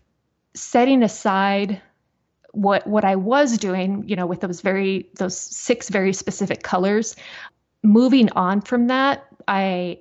[0.56, 1.82] setting aside
[2.52, 7.16] what what I was doing, you know, with those very those six very specific colors,
[7.84, 10.00] moving on from that, I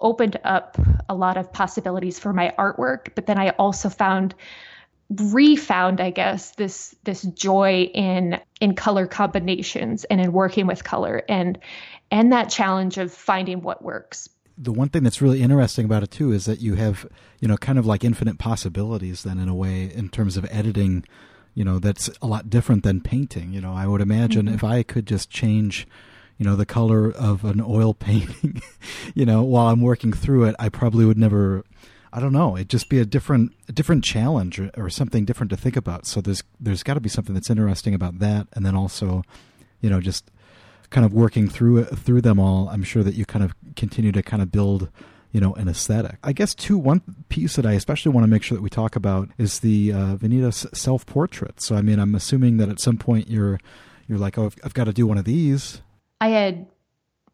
[0.00, 0.78] opened up
[1.08, 4.34] a lot of possibilities for my artwork, but then I also found
[5.18, 11.22] refound i guess this this joy in in color combinations and in working with color
[11.28, 11.58] and
[12.12, 16.12] and that challenge of finding what works the one thing that's really interesting about it
[16.12, 17.08] too is that you have
[17.40, 21.04] you know kind of like infinite possibilities then in a way in terms of editing
[21.54, 24.54] you know that's a lot different than painting you know i would imagine mm-hmm.
[24.54, 25.88] if i could just change
[26.40, 28.60] you know the color of an oil painting.
[29.14, 31.64] You know while i'm working through it i probably would never
[32.12, 35.50] i don't know it'd just be a different a different challenge or, or something different
[35.50, 36.06] to think about.
[36.06, 38.48] So there's there's got to be something that's interesting about that.
[38.54, 39.22] And then also
[39.80, 40.30] you know just
[40.88, 44.10] kind of working through it through them all i'm sure that you kind of continue
[44.10, 44.88] to kind of build
[45.30, 46.18] you know an aesthetic.
[46.24, 48.96] I guess too one piece that i especially want to make sure that we talk
[48.96, 53.28] about is the uh, self portrait so i mean i'm assuming that at some point
[53.28, 53.60] you're
[54.08, 55.80] you're like oh I've, I've got to do one of these
[56.20, 56.66] I had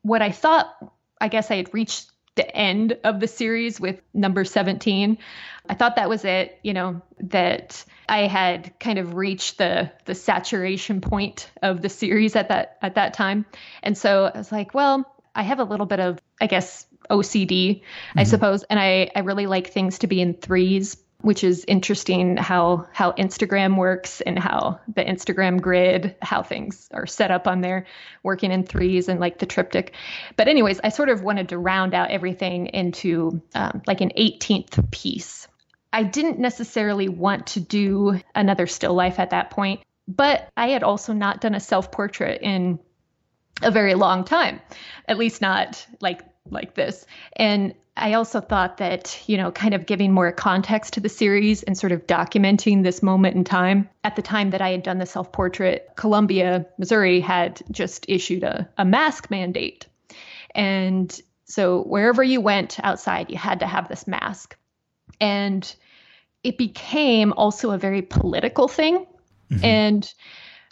[0.03, 0.74] what I thought,
[1.20, 5.18] I guess I had reached the end of the series with number 17.
[5.68, 10.14] I thought that was it, you know, that I had kind of reached the the
[10.14, 13.47] saturation point of the series at that at that time.
[13.82, 17.49] And so I was like, well, I have a little bit of I guess OCD,
[17.49, 18.18] mm-hmm.
[18.18, 20.97] I suppose, and I I really like things to be in threes
[21.27, 27.05] which is interesting how how Instagram works and how the Instagram grid, how things are
[27.05, 27.85] set up on there,
[28.22, 29.93] working in threes and like the triptych.
[30.37, 34.93] But anyways, I sort of wanted to round out everything into um, like an 18th
[34.93, 35.49] piece.
[35.93, 40.85] I didn't necessarily want to do another still life at that point, but I had
[40.85, 42.79] also not done a self portrait in
[43.62, 44.61] a very long time,
[45.09, 46.20] at least not like
[46.51, 47.07] like this.
[47.35, 51.63] And I also thought that, you know, kind of giving more context to the series
[51.63, 53.89] and sort of documenting this moment in time.
[54.05, 58.45] At the time that I had done the self portrait, Columbia, Missouri had just issued
[58.45, 59.87] a, a mask mandate.
[60.55, 64.57] And so wherever you went outside, you had to have this mask.
[65.21, 65.75] And
[66.45, 69.07] it became also a very political thing.
[69.51, 69.65] Mm-hmm.
[69.65, 70.15] And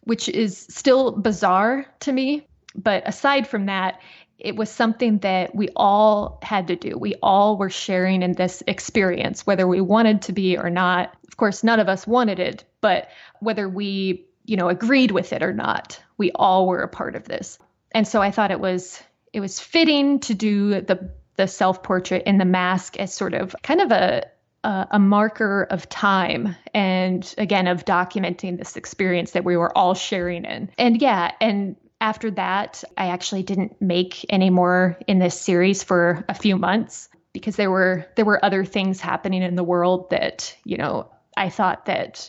[0.05, 2.47] which is still bizarre to me.
[2.75, 4.01] But aside from that,
[4.39, 6.99] it was something that we all had to do.
[6.99, 11.14] We all were sharing in this experience, whether we wanted to be or not.
[11.28, 13.09] Of course, none of us wanted it, but
[13.41, 17.24] whether we, you know, agreed with it or not, we all were a part of
[17.24, 17.59] this.
[17.93, 22.22] And so I thought it was it was fitting to do the the self portrait
[22.26, 24.24] in the mask as sort of kind of a
[24.64, 30.47] a marker of time and again of documenting this experience that we were all sharing
[30.47, 30.70] in.
[30.78, 36.22] And yeah, and after that, I actually didn't make any more in this series for
[36.28, 40.55] a few months because there were there were other things happening in the world that,
[40.64, 42.28] you know, I thought that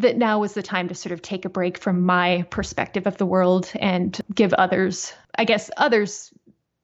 [0.00, 3.16] that now was the time to sort of take a break from my perspective of
[3.16, 6.32] the world and give others, I guess others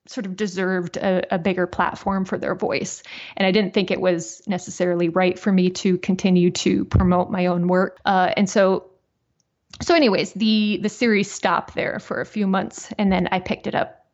[0.07, 3.03] sort of deserved a, a, bigger platform for their voice.
[3.37, 7.47] And I didn't think it was necessarily right for me to continue to promote my
[7.47, 7.99] own work.
[8.05, 8.91] Uh, and so
[9.81, 13.66] so anyways the the series stopped there for a few months and then i picked
[13.66, 14.05] it up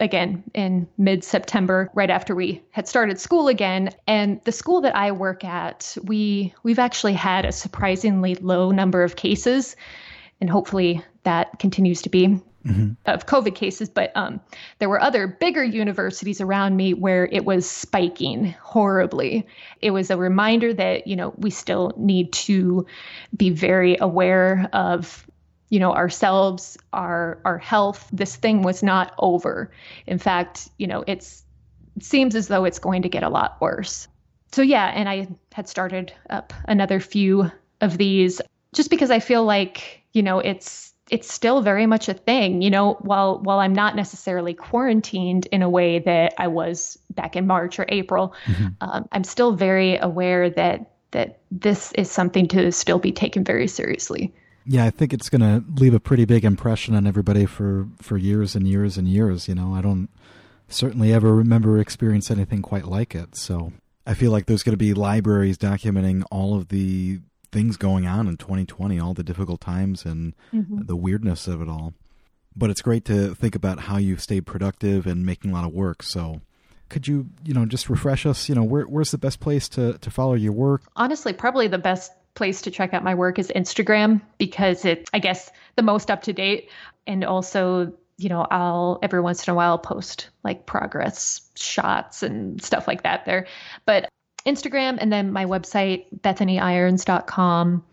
[0.00, 3.90] again in mid September right after we had started school again.
[4.06, 9.02] And the school that I work at we we've actually had a surprisingly low number
[9.02, 9.76] of cases
[10.40, 12.92] and hopefully that continues to be mm-hmm.
[13.06, 14.40] of COVID cases, but um,
[14.78, 19.46] there were other bigger universities around me where it was spiking horribly.
[19.80, 22.86] It was a reminder that, you know, we still need to
[23.36, 25.24] be very aware of
[25.70, 29.70] you know ourselves our our health this thing was not over
[30.06, 31.44] in fact you know it's
[31.94, 34.08] it seems as though it's going to get a lot worse
[34.50, 37.50] so yeah and i had started up another few
[37.82, 38.40] of these
[38.72, 42.70] just because i feel like you know it's it's still very much a thing you
[42.70, 47.46] know while while i'm not necessarily quarantined in a way that i was back in
[47.46, 48.68] march or april mm-hmm.
[48.80, 53.66] um, i'm still very aware that that this is something to still be taken very
[53.66, 54.32] seriously.
[54.66, 58.16] Yeah i think it's going to leave a pretty big impression on everybody for for
[58.16, 59.74] years and years and years you know.
[59.74, 60.08] I don't
[60.68, 63.72] certainly ever remember experience anything quite like it so.
[64.06, 67.20] I feel like there's going to be libraries documenting all of the
[67.50, 70.84] things going on in 2020, all the difficult times and mm-hmm.
[70.84, 71.94] the weirdness of it all.
[72.56, 75.72] But it's great to think about how you've stayed productive and making a lot of
[75.72, 76.02] work.
[76.02, 76.40] So,
[76.88, 78.48] could you, you know, just refresh us?
[78.48, 80.82] You know, where, where's the best place to to follow your work?
[80.96, 85.18] Honestly, probably the best place to check out my work is Instagram because it's, I
[85.18, 86.70] guess, the most up to date,
[87.06, 92.60] and also you know, I'll every once in a while post like progress shots and
[92.62, 93.46] stuff like that there.
[93.86, 94.08] But
[94.48, 97.84] Instagram and then my website, bethanyirons.com.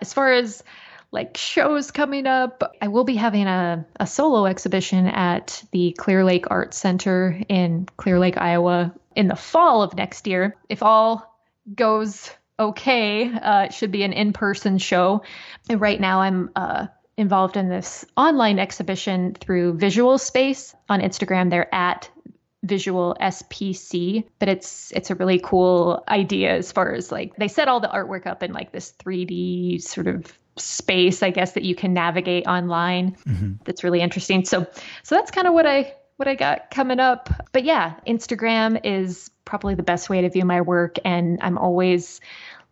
[0.00, 0.62] As far as
[1.10, 6.24] like shows coming up, I will be having a, a solo exhibition at the Clear
[6.24, 10.56] Lake Arts Center in Clear Lake, Iowa in the fall of next year.
[10.68, 11.40] If all
[11.72, 15.22] goes okay, uh, it should be an in person show.
[15.68, 16.86] And right now I'm uh,
[17.16, 21.50] involved in this online exhibition through Visual Space on Instagram.
[21.50, 22.10] They're at
[22.64, 27.68] visual SPC, but it's it's a really cool idea as far as like they set
[27.68, 31.74] all the artwork up in like this 3D sort of space, I guess, that you
[31.74, 33.16] can navigate online.
[33.28, 33.52] Mm-hmm.
[33.64, 34.44] That's really interesting.
[34.44, 34.66] So
[35.02, 37.28] so that's kind of what I what I got coming up.
[37.52, 42.20] But yeah, Instagram is probably the best way to view my work and I'm always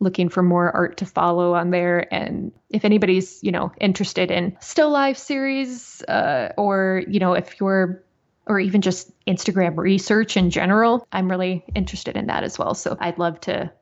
[0.00, 4.56] looking for more art to follow on there and if anybody's you know interested in
[4.60, 8.02] still life series uh, or you know if you're
[8.46, 12.74] or even just Instagram research in general, I'm really interested in that as well.
[12.74, 13.72] So I'd love to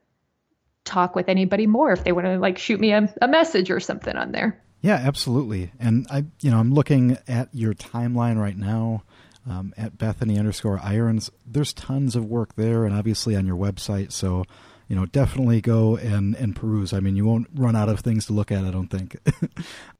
[0.84, 3.80] talk with anybody more if they want to like shoot me a, a message or
[3.80, 4.62] something on there.
[4.82, 5.72] Yeah, absolutely.
[5.78, 9.02] And I, you know, I'm looking at your timeline right now
[9.48, 11.30] um, at Bethany underscore Irons.
[11.46, 14.12] There's tons of work there, and obviously on your website.
[14.12, 14.44] So,
[14.88, 16.92] you know, definitely go and and peruse.
[16.92, 18.64] I mean, you won't run out of things to look at.
[18.64, 19.16] I don't think.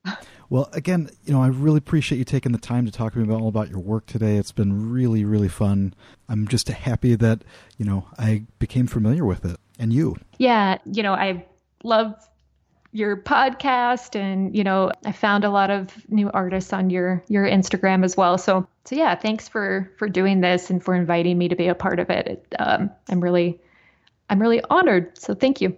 [0.50, 3.24] Well, again, you know, I really appreciate you taking the time to talk to me
[3.24, 4.36] about all about your work today.
[4.36, 5.94] It's been really, really fun.
[6.28, 7.44] I'm just happy that,
[7.78, 10.16] you know, I became familiar with it and you.
[10.38, 11.46] Yeah, you know, I
[11.84, 12.14] love
[12.92, 17.46] your podcast and you know i found a lot of new artists on your your
[17.46, 21.46] instagram as well so so yeah thanks for for doing this and for inviting me
[21.46, 23.60] to be a part of it, it um, i'm really
[24.28, 25.76] i'm really honored so thank you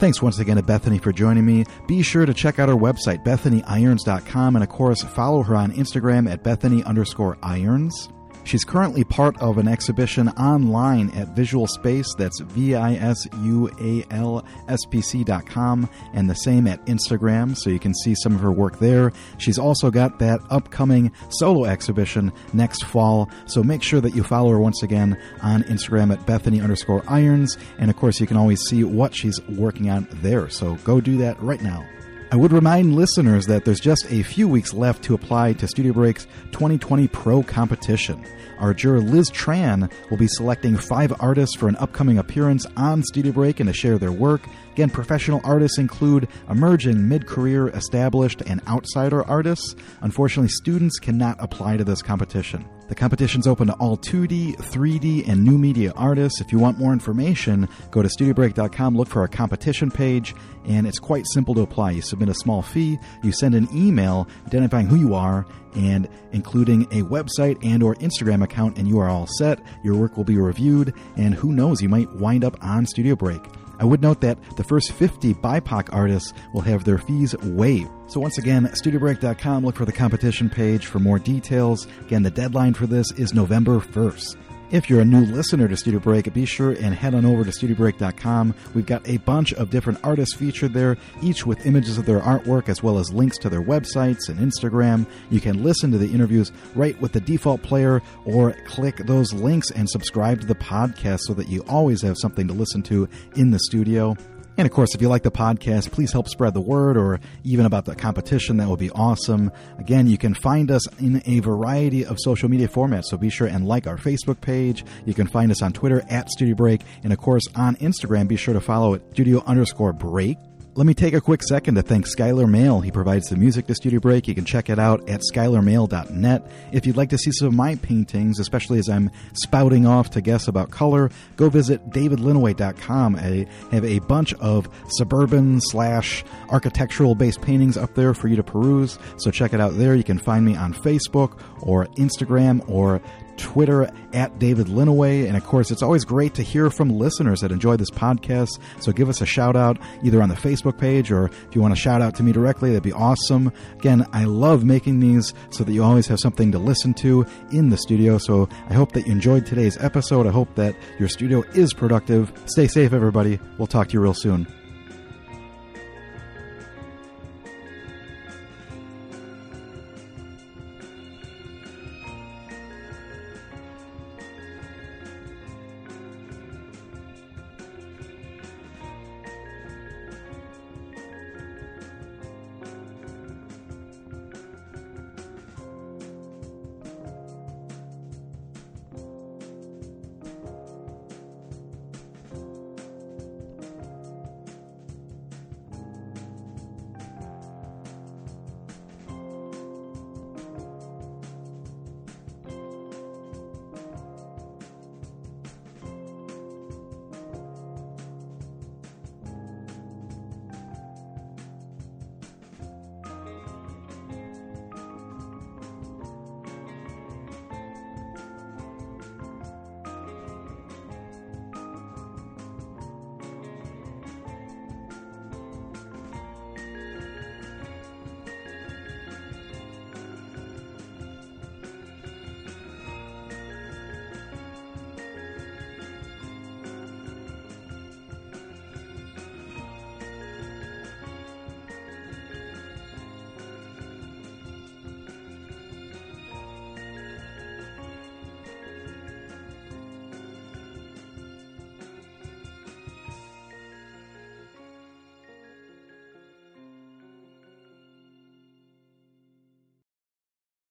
[0.00, 1.66] Thanks once again to Bethany for joining me.
[1.86, 6.26] Be sure to check out her website, bethanyirons.com, and of course, follow her on Instagram
[6.26, 8.08] at bethany underscore irons.
[8.50, 12.12] She's currently part of an exhibition online at Visual Space.
[12.18, 16.66] That's V I S U A L S P C dot com, and the same
[16.66, 19.12] at Instagram, so you can see some of her work there.
[19.38, 24.50] She's also got that upcoming solo exhibition next fall, so make sure that you follow
[24.50, 28.62] her once again on Instagram at Bethany underscore irons, and of course, you can always
[28.62, 30.48] see what she's working on there.
[30.48, 31.86] So go do that right now.
[32.32, 35.92] I would remind listeners that there's just a few weeks left to apply to Studio
[35.92, 38.24] Break's 2020 Pro competition.
[38.60, 43.32] Our juror Liz Tran will be selecting five artists for an upcoming appearance on Studio
[43.32, 44.42] Break and to share their work.
[44.72, 49.74] Again, professional artists include emerging, mid career, established, and outsider artists.
[50.02, 52.64] Unfortunately, students cannot apply to this competition.
[52.90, 56.40] The competition's open to all 2D, 3D, and new media artists.
[56.40, 60.34] If you want more information, go to studiobreak.com, look for our competition page,
[60.64, 61.92] and it's quite simple to apply.
[61.92, 66.82] You submit a small fee, you send an email identifying who you are and including
[66.86, 69.60] a website and or Instagram account and you are all set.
[69.84, 73.40] Your work will be reviewed and who knows, you might wind up on Studio Break.
[73.78, 77.88] I would note that the first 50 BIPOC artists will have their fees waived.
[78.10, 81.86] So once again, studiobreak.com, look for the competition page for more details.
[82.00, 84.36] Again, the deadline for this is November 1st.
[84.72, 87.50] If you're a new listener to Studio Break, be sure and head on over to
[87.50, 88.52] studiobreak.com.
[88.74, 92.68] We've got a bunch of different artists featured there, each with images of their artwork
[92.68, 95.06] as well as links to their websites and Instagram.
[95.30, 99.70] You can listen to the interviews right with the default player or click those links
[99.70, 103.52] and subscribe to the podcast so that you always have something to listen to in
[103.52, 104.16] the studio.
[104.56, 107.64] And of course, if you like the podcast, please help spread the word or even
[107.64, 108.58] about the competition.
[108.58, 109.50] That would be awesome.
[109.78, 113.04] Again, you can find us in a variety of social media formats.
[113.04, 114.84] So be sure and like our Facebook page.
[115.06, 116.82] You can find us on Twitter at Studio Break.
[117.02, 120.36] And of course, on Instagram, be sure to follow it studio underscore break.
[120.76, 122.80] Let me take a quick second to thank Skylar Mail.
[122.80, 124.28] He provides the music to Studio Break.
[124.28, 126.50] You can check it out at skylarmail.net.
[126.70, 130.20] If you'd like to see some of my paintings, especially as I'm spouting off to
[130.20, 133.16] guess about color, go visit davidlinneweh.com.
[133.16, 138.44] I have a bunch of suburban slash architectural based paintings up there for you to
[138.44, 138.96] peruse.
[139.16, 139.96] So check it out there.
[139.96, 143.02] You can find me on Facebook or Instagram or
[143.40, 145.26] Twitter at David Linneweh.
[145.26, 148.60] And of course, it's always great to hear from listeners that enjoy this podcast.
[148.80, 151.74] So give us a shout out either on the Facebook page or if you want
[151.74, 153.52] to shout out to me directly, that'd be awesome.
[153.78, 157.70] Again, I love making these so that you always have something to listen to in
[157.70, 158.18] the studio.
[158.18, 160.26] So I hope that you enjoyed today's episode.
[160.26, 162.32] I hope that your studio is productive.
[162.46, 163.40] Stay safe, everybody.
[163.58, 164.46] We'll talk to you real soon.